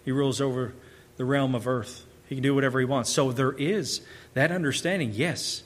[0.04, 0.72] He rules over
[1.18, 2.04] the realm of earth.
[2.28, 3.10] He can do whatever He wants.
[3.10, 4.00] So there is
[4.34, 5.12] that understanding.
[5.14, 5.62] Yes,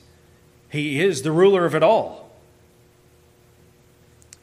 [0.71, 2.31] He is the ruler of it all.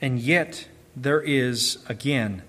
[0.00, 2.42] And yet, there is, again,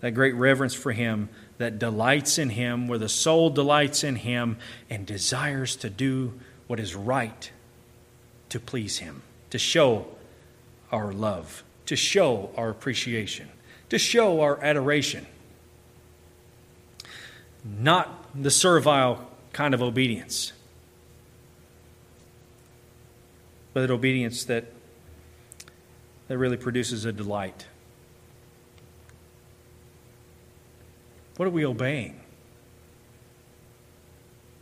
[0.00, 4.58] that great reverence for Him that delights in Him, where the soul delights in Him
[4.88, 7.50] and desires to do what is right
[8.48, 10.06] to please Him, to show
[10.92, 13.48] our love, to show our appreciation,
[13.88, 15.26] to show our adoration.
[17.64, 20.52] Not the servile kind of obedience,
[23.80, 24.64] but obedience that,
[26.28, 27.66] that really produces a delight.
[31.36, 32.20] What are we obeying?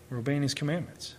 [0.09, 1.17] We're obeying His commandments.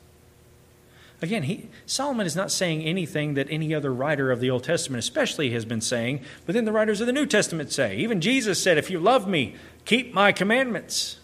[1.21, 4.99] Again, he, Solomon is not saying anything that any other writer of the Old Testament,
[4.99, 7.97] especially, has been saying, but then the writers of the New Testament say.
[7.97, 11.19] Even Jesus said, If you love me, keep my commandments.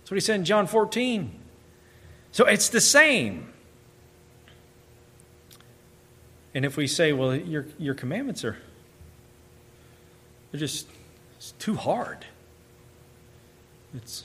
[0.00, 1.38] That's what he said in John 14.
[2.32, 3.52] So it's the same.
[6.58, 8.56] And if we say, well, your, your commandments are
[10.50, 10.88] they're just
[11.36, 12.26] it's too hard.
[13.94, 14.24] It's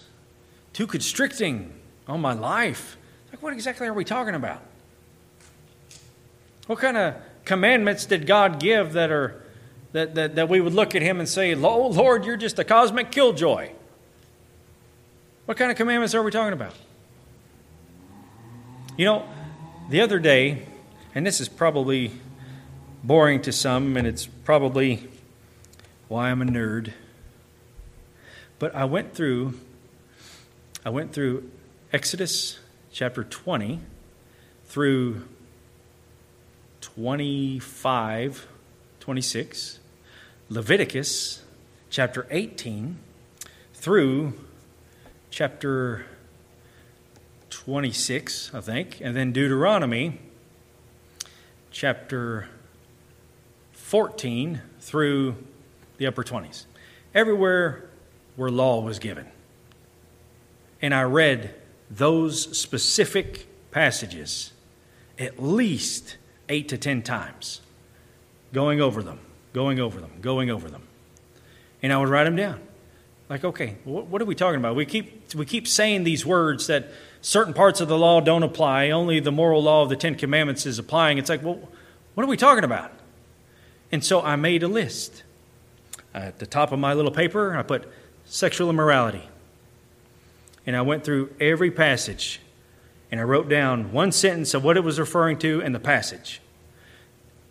[0.73, 1.71] too constricting
[2.07, 2.97] on my life.
[3.31, 4.63] Like, what exactly are we talking about?
[6.65, 7.13] What kind of
[7.45, 9.39] commandments did God give that are
[9.91, 12.63] that, that, that we would look at him and say, Oh Lord, you're just a
[12.63, 13.69] cosmic killjoy?
[15.45, 16.73] What kind of commandments are we talking about?
[18.97, 19.29] You know,
[19.91, 20.65] the other day,
[21.13, 22.11] and this is probably
[23.03, 25.09] boring to some, and it's probably
[26.07, 26.93] why I'm a nerd.
[28.59, 29.59] But I went through
[30.85, 31.49] I went through
[31.93, 32.59] Exodus
[32.91, 33.79] chapter 20
[34.65, 35.23] through
[36.81, 38.47] 25,
[38.99, 39.79] 26,
[40.49, 41.43] Leviticus
[41.89, 42.99] chapter 18
[43.73, 44.33] through
[45.29, 46.05] chapter
[47.49, 50.19] 26, I think, and then Deuteronomy
[51.71, 52.49] chapter
[53.93, 55.35] 14 through
[55.97, 56.65] the upper 20s.
[57.13, 57.91] Everywhere
[58.35, 59.27] where law was given.
[60.81, 61.53] And I read
[61.91, 64.51] those specific passages
[65.19, 66.17] at least
[66.49, 67.61] eight to ten times,
[68.51, 69.19] going over them,
[69.53, 70.87] going over them, going over them.
[71.83, 72.61] And I would write them down.
[73.29, 74.75] Like, okay, what are we talking about?
[74.75, 76.87] We keep, we keep saying these words that
[77.21, 80.65] certain parts of the law don't apply, only the moral law of the Ten Commandments
[80.65, 81.19] is applying.
[81.19, 81.59] It's like, well,
[82.15, 82.91] what are we talking about?
[83.93, 85.21] And so I made a list.
[86.15, 87.87] At the top of my little paper, I put
[88.25, 89.29] sexual immorality
[90.65, 92.39] and I went through every passage
[93.11, 96.41] and I wrote down one sentence of what it was referring to in the passage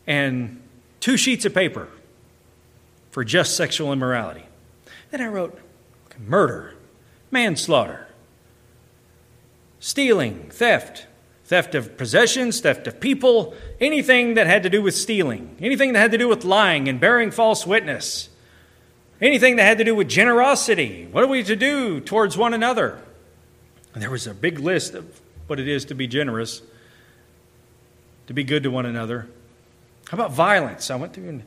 [0.05, 0.61] and
[0.99, 1.87] two sheets of paper
[3.13, 4.47] for just sexual immorality.
[5.13, 5.57] Then I wrote
[6.19, 6.75] murder,
[7.31, 8.09] manslaughter,
[9.79, 11.07] stealing, theft,
[11.53, 15.99] theft of possessions, theft of people, anything that had to do with stealing, anything that
[15.99, 18.31] had to do with lying and bearing false witness,
[19.21, 21.07] anything that had to do with generosity.
[21.13, 23.03] What are we to do towards one another?
[23.93, 26.63] And there was a big list of what it is to be generous,
[28.29, 29.29] to be good to one another.
[30.09, 30.91] How about violence?
[30.91, 31.43] I went through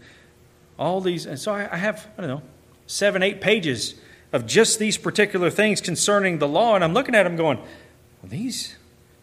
[0.78, 2.44] all these, and so I have, I don't know,
[2.86, 3.96] seven, eight pages
[4.32, 8.30] of just these particular things concerning the law, and I'm looking at them going, well,
[8.30, 8.76] these,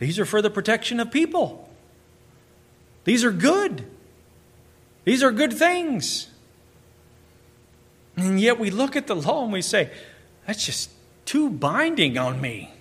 [0.03, 1.69] these are for the protection of people.
[3.05, 3.85] These are good.
[5.05, 6.29] These are good things.
[8.17, 9.91] And yet we look at the law and we say,
[10.47, 10.91] that's just
[11.25, 12.73] too binding on me.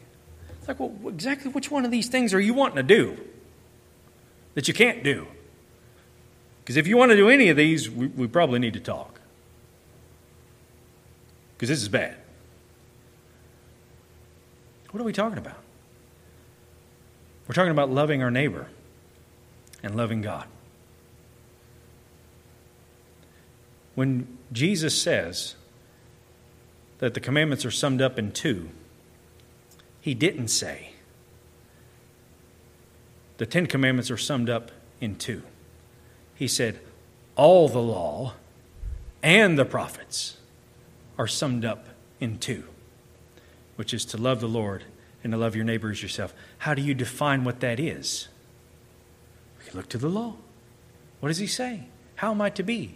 [0.57, 3.17] It's like, well, exactly which one of these things are you wanting to do
[4.55, 5.28] that you can't do?
[6.63, 9.19] Because if you want to do any of these, we, we probably need to talk.
[11.55, 12.17] Because this is bad.
[14.91, 15.57] What are we talking about?
[17.51, 18.67] We're talking about loving our neighbor
[19.83, 20.47] and loving God.
[23.93, 25.55] When Jesus says
[26.99, 28.69] that the commandments are summed up in two,
[29.99, 30.93] he didn't say
[33.35, 34.71] the Ten Commandments are summed up
[35.01, 35.43] in two.
[36.33, 36.79] He said
[37.35, 38.35] all the law
[39.21, 40.37] and the prophets
[41.17, 41.87] are summed up
[42.21, 42.63] in two,
[43.75, 44.85] which is to love the Lord
[45.24, 46.34] and to love your neighbor as yourself.
[46.59, 48.28] How do you define what that is?
[49.59, 50.36] We can look to the law.
[51.19, 51.86] What does he say?
[52.15, 52.95] How am I to be?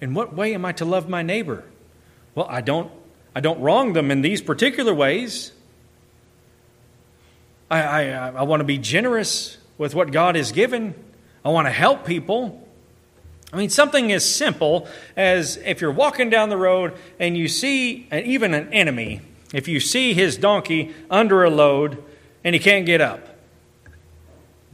[0.00, 1.64] In what way am I to love my neighbor?
[2.34, 2.90] Well, I don't
[3.34, 5.52] I don't wrong them in these particular ways.
[7.70, 10.94] I, I, I want to be generous with what God has given.
[11.44, 12.66] I want to help people.
[13.52, 14.86] I mean, something as simple
[15.16, 19.22] as if you're walking down the road and you see even an enemy,
[19.52, 22.02] if you see his donkey under a load
[22.44, 23.28] and he can't get up,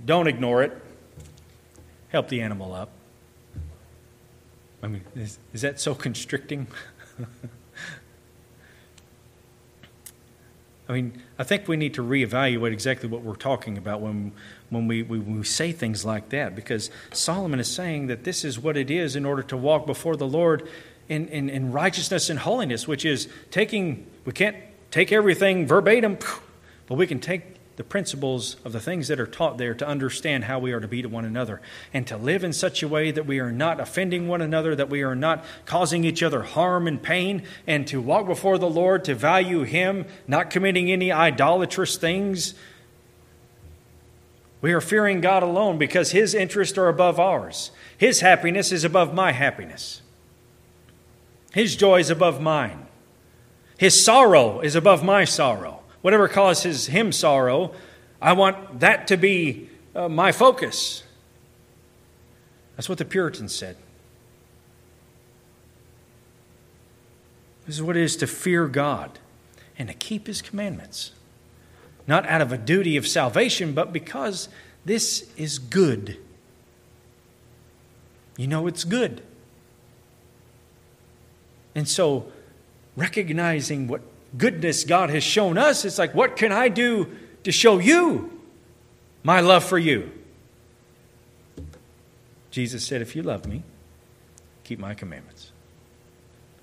[0.05, 0.81] don't ignore it.
[2.09, 2.91] Help the animal up.
[4.83, 6.69] I mean, is, is that so constricting?
[10.89, 14.33] I mean, I think we need to reevaluate exactly what we're talking about when,
[14.71, 18.59] when, we, when we say things like that, because Solomon is saying that this is
[18.59, 20.67] what it is in order to walk before the Lord
[21.09, 24.57] in, in, in righteousness and holiness, which is taking, we can't
[24.91, 26.19] take everything verbatim,
[26.87, 30.43] but we can take the principles of the things that are taught there to understand
[30.45, 31.61] how we are to be to one another
[31.95, 34.91] and to live in such a way that we are not offending one another, that
[34.91, 39.05] we are not causing each other harm and pain, and to walk before the Lord,
[39.05, 42.55] to value Him, not committing any idolatrous things.
[44.61, 47.71] We are fearing God alone because His interests are above ours.
[47.97, 50.03] His happiness is above my happiness.
[51.53, 52.88] His joy is above mine.
[53.79, 57.73] His sorrow is above my sorrow whatever causes him sorrow,
[58.21, 61.03] I want that to be uh, my focus.
[62.77, 63.77] That's what the Puritans said.
[67.67, 69.19] This is what it is to fear God
[69.79, 71.13] and to keep his commandments.
[72.07, 74.49] Not out of a duty of salvation, but because
[74.85, 76.17] this is good.
[78.37, 79.21] You know it's good.
[81.75, 82.33] And so,
[82.99, 84.03] recognizing what
[84.37, 87.09] goodness God has shown us, it's like, what can I do
[87.45, 88.43] to show you
[89.23, 90.11] my love for you?
[92.51, 93.63] Jesus said, If you love me,
[94.65, 95.53] keep my commandments.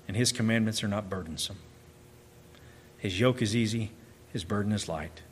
[0.06, 1.56] And his commandments are not burdensome.
[2.98, 3.92] His yoke is easy,
[4.30, 5.22] his burden is light.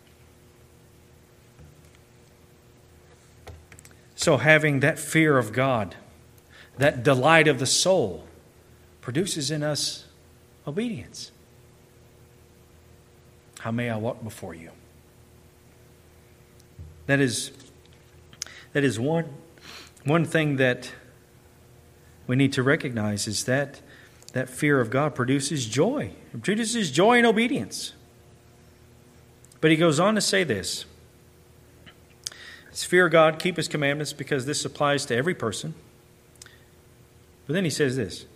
[4.14, 5.96] So, having that fear of God,
[6.78, 8.24] that delight of the soul,
[9.02, 10.06] produces in us
[10.66, 11.30] obedience.
[13.60, 14.70] How may I walk before you?
[17.06, 17.50] That is,
[18.72, 19.26] that is one,
[20.04, 20.92] one thing that
[22.26, 23.80] we need to recognize is that
[24.32, 26.10] that fear of God produces joy.
[26.32, 27.92] It produces joy and obedience.
[29.60, 30.84] But he goes on to say this.
[32.68, 35.74] It's fear God, keep his commandments, because this applies to every person.
[37.46, 38.26] But then he says this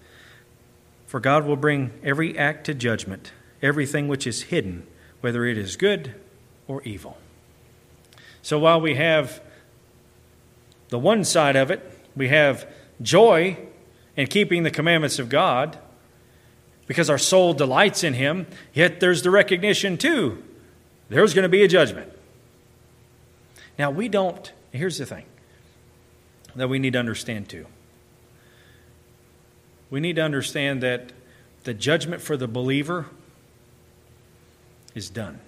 [1.09, 4.87] For God will bring every act to judgment, everything which is hidden
[5.21, 6.15] whether it is good
[6.67, 7.19] or evil.
[8.43, 9.41] So while we have
[10.91, 11.83] the one side of it,
[12.17, 12.71] we have
[13.03, 13.59] joy
[14.17, 15.79] in keeping the commandments of God
[16.87, 20.43] because our soul delights in Him, yet there's the recognition too
[21.11, 22.13] there's going to be a judgment.
[23.79, 25.25] Now, we don't, here's the thing
[26.55, 27.65] that we need to understand too.
[29.91, 31.13] We need to understand that
[31.65, 33.07] the judgment for the believer
[34.95, 35.41] is done.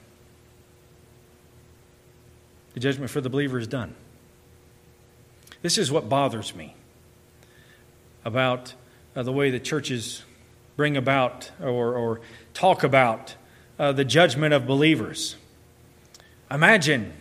[2.75, 3.95] The judgment for the believer is done.
[5.63, 6.75] This is what bothers me
[8.25, 8.75] about
[9.15, 10.23] uh, the way the churches
[10.77, 12.21] bring about or, or
[12.55, 13.35] talk about
[13.79, 15.37] uh, the judgment of believers.
[16.51, 17.13] Imagine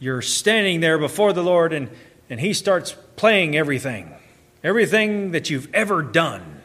[0.00, 1.90] you're standing there before the Lord and,
[2.28, 4.12] and He starts playing everything,
[4.66, 6.60] everything that you've ever done,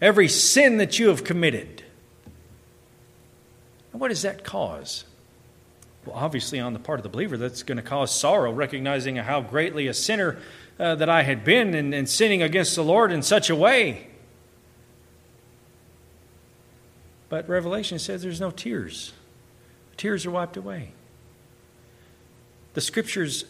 [0.00, 1.84] every sin that you have committed.
[3.92, 5.04] And what does that cause?
[6.06, 9.42] Well, obviously, on the part of the believer, that's going to cause sorrow, recognizing how
[9.42, 10.38] greatly a sinner
[10.78, 14.08] uh, that I had been and, and sinning against the Lord in such a way.
[17.28, 19.12] But Revelation says there's no tears.
[19.98, 20.92] Tears are wiped away.
[22.72, 23.44] The scriptures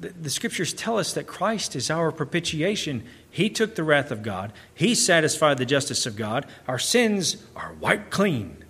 [0.00, 3.04] the, the, scriptures tell us that Christ is our propitiation.
[3.30, 4.52] He took the wrath of God.
[4.74, 6.46] He satisfied the justice of God.
[6.66, 8.64] Our sins are wiped clean.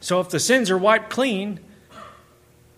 [0.00, 1.60] So if the sins are wiped clean,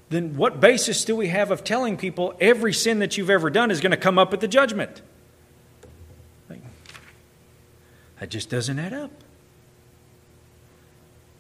[0.09, 3.71] then what basis do we have of telling people every sin that you've ever done
[3.71, 5.03] is going to come up at the judgment?
[8.21, 9.11] That just doesn't add up.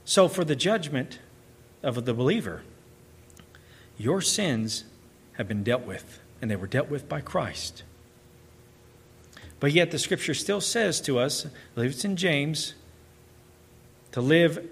[0.04, 1.18] So, for the judgment
[1.82, 2.62] of the believer,
[3.98, 4.84] your sins
[5.36, 7.82] have been dealt with, and they were dealt with by Christ.
[9.58, 12.74] But yet, the scripture still says to us, I believe it's in James,
[14.12, 14.68] to live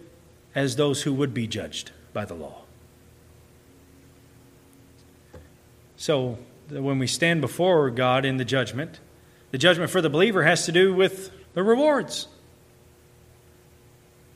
[0.54, 2.62] as those who would be judged by the law.
[5.96, 6.38] So,
[6.68, 9.00] when we stand before God in the judgment,
[9.50, 12.28] the judgment for the believer has to do with the rewards.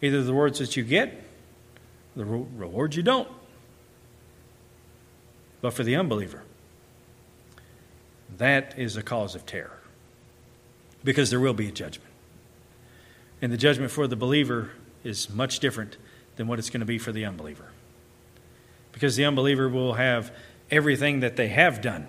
[0.01, 1.23] Either the rewards that you get,
[2.17, 3.29] the rewards you don't.
[5.61, 6.43] But for the unbeliever,
[8.37, 9.79] that is a cause of terror
[11.03, 12.11] because there will be a judgment.
[13.41, 14.73] And the judgment for the believer
[15.05, 15.97] is much different
[16.37, 17.71] than what it's going to be for the unbeliever.
[18.93, 20.33] Because the unbeliever will have
[20.71, 22.09] everything that they have done.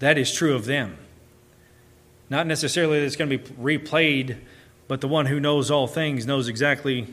[0.00, 0.98] That is true of them.
[2.28, 4.38] Not necessarily that it's going to be replayed
[4.86, 7.06] but the one who knows all things knows exactly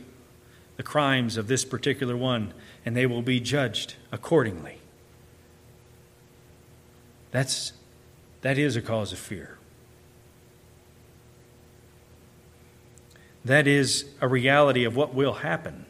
[0.77, 2.53] the crimes of this particular one,
[2.85, 4.79] and they will be judged accordingly.
[7.31, 7.73] That's,
[8.41, 9.57] that is a cause of fear.
[13.43, 15.85] That is a reality of what will happen.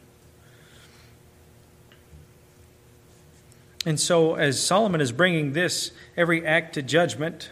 [3.84, 7.50] And so, as Solomon is bringing this, every act to judgment,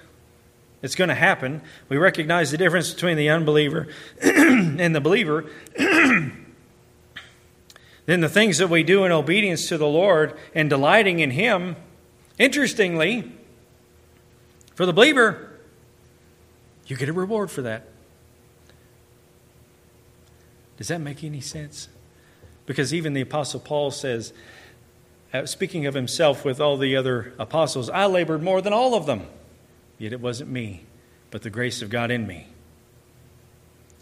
[0.80, 1.60] it's going to happen.
[1.88, 3.88] We recognize the difference between the unbeliever
[4.22, 5.46] and the believer.
[8.10, 11.76] then the things that we do in obedience to the Lord and delighting in Him,
[12.38, 13.32] interestingly,
[14.74, 15.50] for the believer,
[16.86, 17.86] you get a reward for that.
[20.76, 21.88] Does that make any sense?
[22.66, 24.32] Because even the Apostle Paul says,
[25.32, 29.06] uh, speaking of himself with all the other apostles, I labored more than all of
[29.06, 29.26] them.
[29.98, 30.84] Yet it wasn't me,
[31.30, 32.48] but the grace of God in me.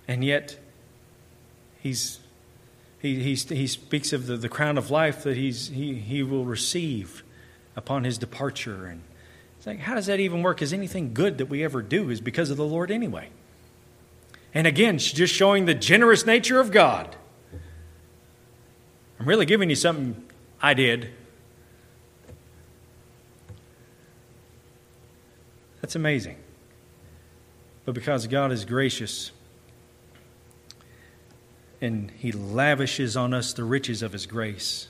[0.06, 0.58] And yet,
[1.80, 2.20] he's,
[3.00, 6.44] he, he, he speaks of the, the crown of life that he's, he, he will
[6.44, 7.22] receive
[7.76, 8.86] upon his departure.
[8.86, 9.02] And
[9.56, 10.62] it's like, how does that even work?
[10.62, 13.30] Is anything good that we ever do is because of the Lord anyway?
[14.52, 17.14] And again, just showing the generous nature of God.
[19.20, 20.24] I'm really giving you something
[20.60, 21.10] I did
[25.88, 26.36] That's amazing.
[27.86, 29.30] But because God is gracious
[31.80, 34.88] and He lavishes on us the riches of His grace,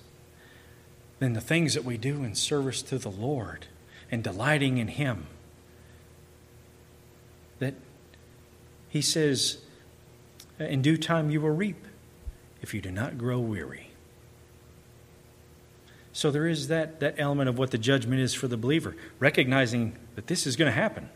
[1.19, 3.67] then the things that we do in service to the Lord
[4.11, 5.27] and delighting in Him,
[7.59, 7.75] that
[8.89, 9.59] He says,
[10.59, 11.85] in due time you will reap
[12.63, 13.91] if you do not grow weary.
[16.13, 19.97] So there is that, that element of what the judgment is for the believer, recognizing
[20.17, 21.11] that this is going to happen.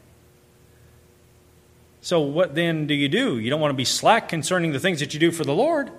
[2.02, 3.38] So, what then do you do?
[3.38, 5.90] You don't want to be slack concerning the things that you do for the Lord.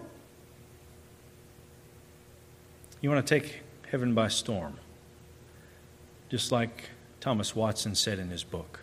[2.99, 4.77] You want to take heaven by storm,
[6.29, 6.89] just like
[7.21, 8.81] Thomas Watson said in his book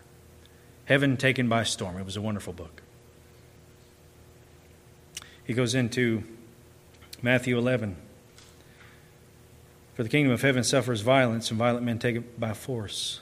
[0.87, 1.99] Heaven Taken by Storm.
[1.99, 2.83] It was a wonderful book.
[5.45, 6.25] He goes into
[7.21, 7.97] Matthew 11.
[9.95, 13.21] For the kingdom of heaven suffers violence, and violent men take it by force.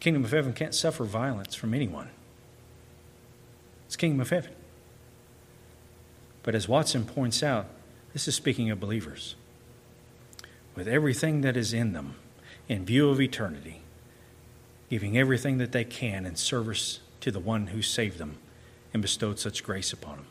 [0.00, 2.08] The kingdom of heaven can't suffer violence from anyone.
[3.84, 4.52] It's kingdom of heaven.
[6.42, 7.66] But as Watson points out,
[8.14, 9.34] this is speaking of believers.
[10.74, 12.14] With everything that is in them,
[12.66, 13.82] in view of eternity,
[14.88, 18.38] giving everything that they can in service to the one who saved them
[18.94, 20.26] and bestowed such grace upon them.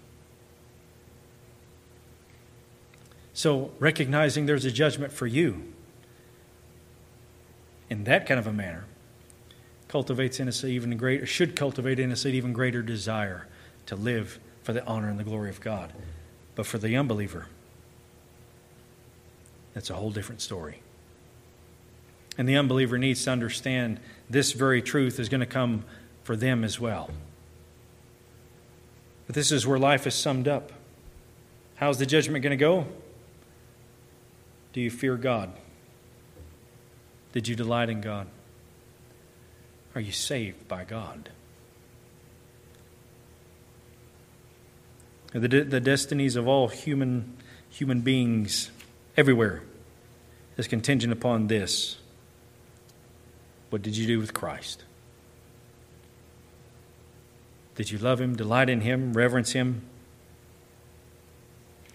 [3.33, 5.71] So, recognizing there's a judgment for you
[7.87, 8.85] in that kind of a manner
[9.89, 13.47] cultivates in us even greater, should cultivate in us an even greater desire
[13.87, 15.91] to live for the honor and the glory of God.
[16.55, 17.47] But for the unbeliever,
[19.73, 20.81] that's a whole different story.
[22.37, 25.83] And the unbeliever needs to understand this very truth is going to come
[26.23, 27.09] for them as well.
[29.25, 30.71] But this is where life is summed up.
[31.75, 32.85] How's the judgment going to go?
[34.73, 35.51] Do you fear God?
[37.33, 38.27] Did you delight in God?
[39.95, 41.29] Are you saved by God?
[45.31, 47.37] The, de- the destinies of all human,
[47.69, 48.71] human beings
[49.15, 49.61] everywhere
[50.57, 51.97] is contingent upon this.
[53.69, 54.83] What did you do with Christ?
[57.75, 59.83] Did you love Him, delight in Him, reverence Him,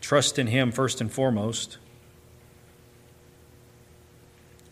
[0.00, 1.78] trust in Him first and foremost?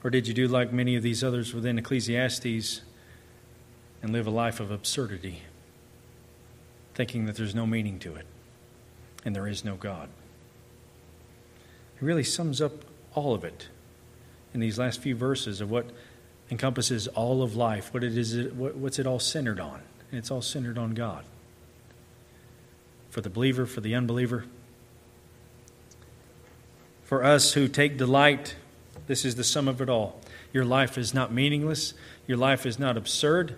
[0.05, 2.81] Or did you do like many of these others within Ecclesiastes
[4.03, 5.43] and live a life of absurdity,
[6.95, 8.27] thinking that there's no meaning to it
[9.25, 10.09] and there is no God?
[11.97, 12.73] It really sums up
[13.15, 13.69] all of it
[14.53, 15.87] in these last few verses of what
[16.51, 19.81] encompasses all of life, what it is, what's it all centered on?
[20.11, 21.25] And it's all centered on God.
[23.11, 24.45] For the believer, for the unbeliever,
[27.05, 28.57] for us who take delight
[29.07, 30.21] this is the sum of it all.
[30.53, 31.95] Your life is not meaningless.
[32.27, 33.57] Your life is not absurd.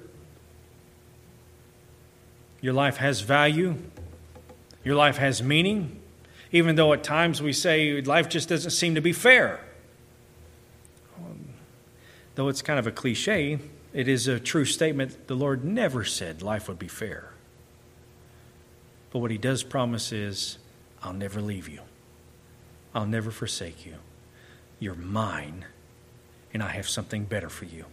[2.65, 3.77] Your life has value.
[4.85, 6.01] Your life has meaning.
[6.51, 9.61] Even though at times we say life just doesn't seem to be fair.
[11.19, 11.51] Um,
[12.37, 13.59] though it's kind of a cliche,
[13.93, 15.27] it is a true statement.
[15.27, 17.35] The Lord never said life would be fair.
[19.11, 20.57] But what He does promise is,
[21.03, 21.81] I'll never leave you,
[22.95, 23.97] I'll never forsake you.
[24.79, 25.67] You're mine,
[26.55, 27.85] and I have something better for you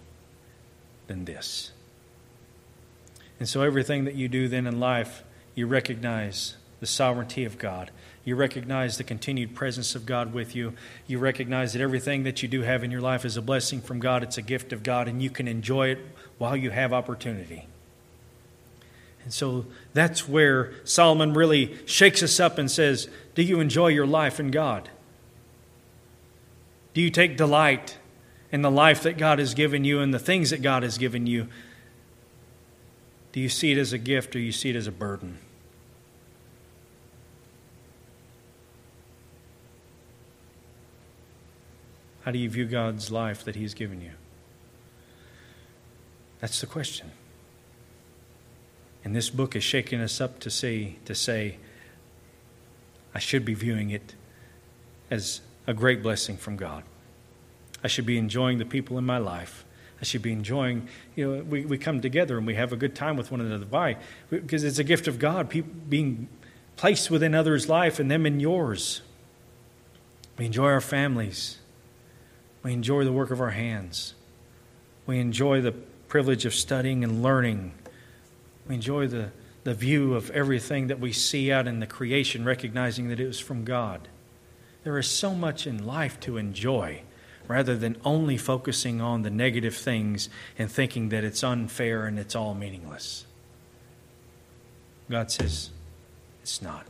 [1.08, 1.74] than this.
[3.42, 5.24] And so, everything that you do then in life,
[5.56, 7.90] you recognize the sovereignty of God.
[8.24, 10.74] You recognize the continued presence of God with you.
[11.08, 14.00] You recognize that everything that you do have in your life is a blessing from
[14.00, 15.98] God, it's a gift of God, and you can enjoy it
[16.38, 17.66] while you have opportunity.
[19.24, 24.06] And so that's where Solomon really shakes us up and says, Do you enjoy your
[24.06, 24.88] life in God?
[26.94, 27.98] Do you take delight
[28.52, 31.26] in the life that God has given you and the things that God has given
[31.26, 31.48] you?
[33.32, 35.38] Do you see it as a gift or you see it as a burden?
[42.24, 44.12] How do you view God's life that He's given you?
[46.40, 47.12] That's the question.
[49.04, 51.58] And this book is shaking us up to see to say,
[53.16, 54.16] I should be viewing it
[55.10, 56.84] as a great blessing from God.
[57.84, 59.66] I should be enjoying the people in my life.
[60.02, 62.96] I should be enjoying, you know, we, we come together and we have a good
[62.96, 63.68] time with one another.
[63.70, 63.98] Why?
[64.32, 66.28] Because it's a gift of God, people being
[66.76, 69.04] placed within others' life and them in yours.
[70.40, 71.60] We enjoy our families.
[72.64, 74.16] We enjoy the work of our hands.
[75.06, 75.74] We enjoy the
[76.08, 77.74] privilege of studying and learning.
[78.68, 79.32] We enjoy the,
[79.64, 83.40] the view of everything that we see out in the creation, recognizing that it was
[83.40, 84.08] from God.
[84.84, 87.04] There is so much in life to enjoy
[87.48, 92.36] rather than only focusing on the negative things and thinking that it's unfair and it's
[92.36, 93.26] all meaningless.
[95.10, 95.72] God says,
[96.42, 96.86] it's not.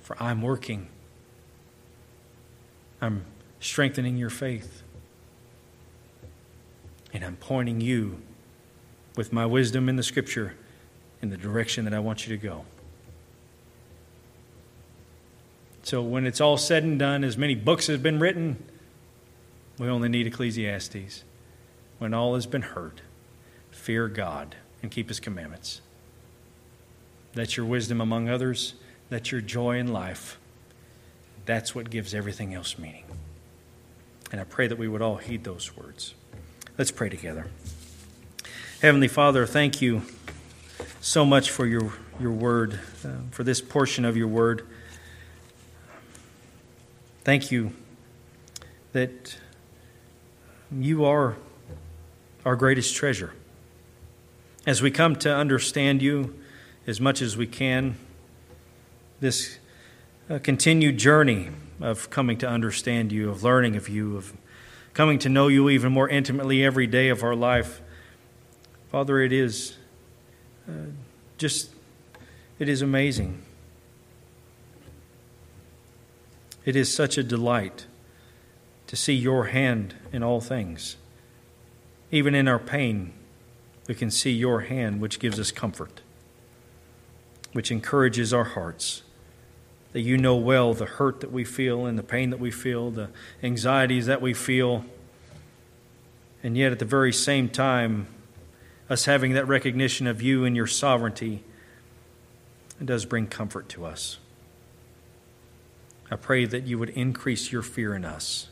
[0.00, 0.88] For I'm working,
[3.00, 3.24] I'm
[3.60, 4.82] strengthening your faith,
[7.12, 8.20] and I'm pointing you
[9.16, 10.54] with my wisdom in the scripture
[11.22, 12.64] in the direction that I want you to go.
[15.86, 18.60] So when it's all said and done, as many books have been written,
[19.78, 21.22] we only need Ecclesiastes.
[21.98, 23.02] When all has been heard,
[23.70, 25.82] fear God and keep his commandments.
[27.34, 28.74] That's your wisdom among others.
[29.10, 30.40] That's your joy in life.
[31.44, 33.04] That's what gives everything else meaning.
[34.32, 36.14] And I pray that we would all heed those words.
[36.76, 37.46] Let's pray together.
[38.82, 40.02] Heavenly Father, thank you
[41.00, 44.66] so much for your, your word, uh, for this portion of your word.
[47.26, 47.72] Thank you
[48.92, 49.36] that
[50.70, 51.36] you are
[52.44, 53.32] our greatest treasure.
[54.64, 56.38] As we come to understand you
[56.86, 57.96] as much as we can,
[59.18, 59.58] this
[60.30, 61.50] uh, continued journey
[61.80, 64.32] of coming to understand you, of learning of you, of
[64.94, 67.80] coming to know you even more intimately every day of our life,
[68.92, 69.76] Father, it is
[70.68, 70.90] uh,
[71.38, 71.70] just,
[72.60, 73.42] it is amazing
[76.66, 77.86] It is such a delight
[78.88, 80.96] to see your hand in all things.
[82.10, 83.14] Even in our pain,
[83.88, 86.02] we can see your hand, which gives us comfort.
[87.52, 89.02] which encourages our hearts.
[89.92, 92.90] That you know well the hurt that we feel and the pain that we feel,
[92.90, 93.08] the
[93.42, 94.84] anxieties that we feel.
[96.42, 98.08] And yet, at the very same time,
[98.90, 101.44] us having that recognition of you and your sovereignty,
[102.78, 104.18] it does bring comfort to us.
[106.10, 108.48] I pray that you would increase your fear in us,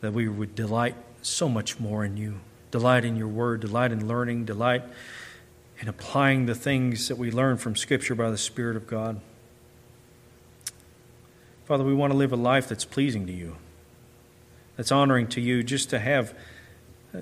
[0.00, 4.06] that we would delight so much more in you, delight in your word, delight in
[4.06, 4.84] learning, delight
[5.80, 9.20] in applying the things that we learn from Scripture by the Spirit of God.
[11.64, 13.56] Father, we want to live a life that's pleasing to you,
[14.76, 16.34] that's honoring to you, just to have
[17.12, 17.18] uh,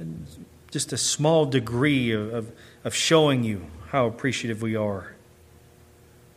[0.71, 2.53] just a small degree of, of,
[2.85, 5.15] of showing you how appreciative we are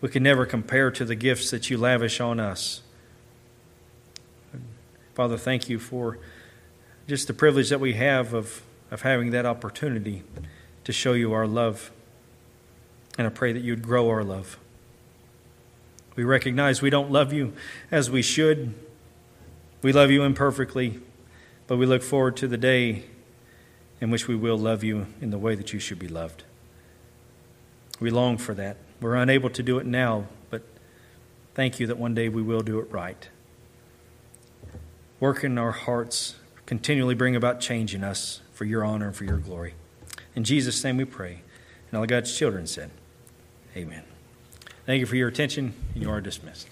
[0.03, 2.81] we can never compare to the gifts that you lavish on us.
[5.13, 6.17] Father, thank you for
[7.07, 10.23] just the privilege that we have of, of having that opportunity
[10.83, 11.89] to show you our love.
[13.17, 14.59] And I pray that you'd grow our love.
[16.17, 17.53] We recognize we don't love you
[17.89, 18.73] as we should.
[19.81, 20.99] We love you imperfectly,
[21.65, 23.05] but we look forward to the day
[24.01, 26.43] in which we will love you in the way that you should be loved.
[28.01, 28.75] We long for that.
[29.03, 30.63] We're unable to do it now, but
[31.55, 33.27] thank you that one day we will do it right.
[35.19, 39.25] Work in our hearts, continually bring about change in us for your honor and for
[39.25, 39.73] your glory.
[40.37, 41.41] In Jesus' name we pray.
[41.91, 42.91] And all God's children said,
[43.75, 44.03] Amen.
[44.85, 45.73] Thank you for your attention.
[45.93, 46.69] And you are dismissed.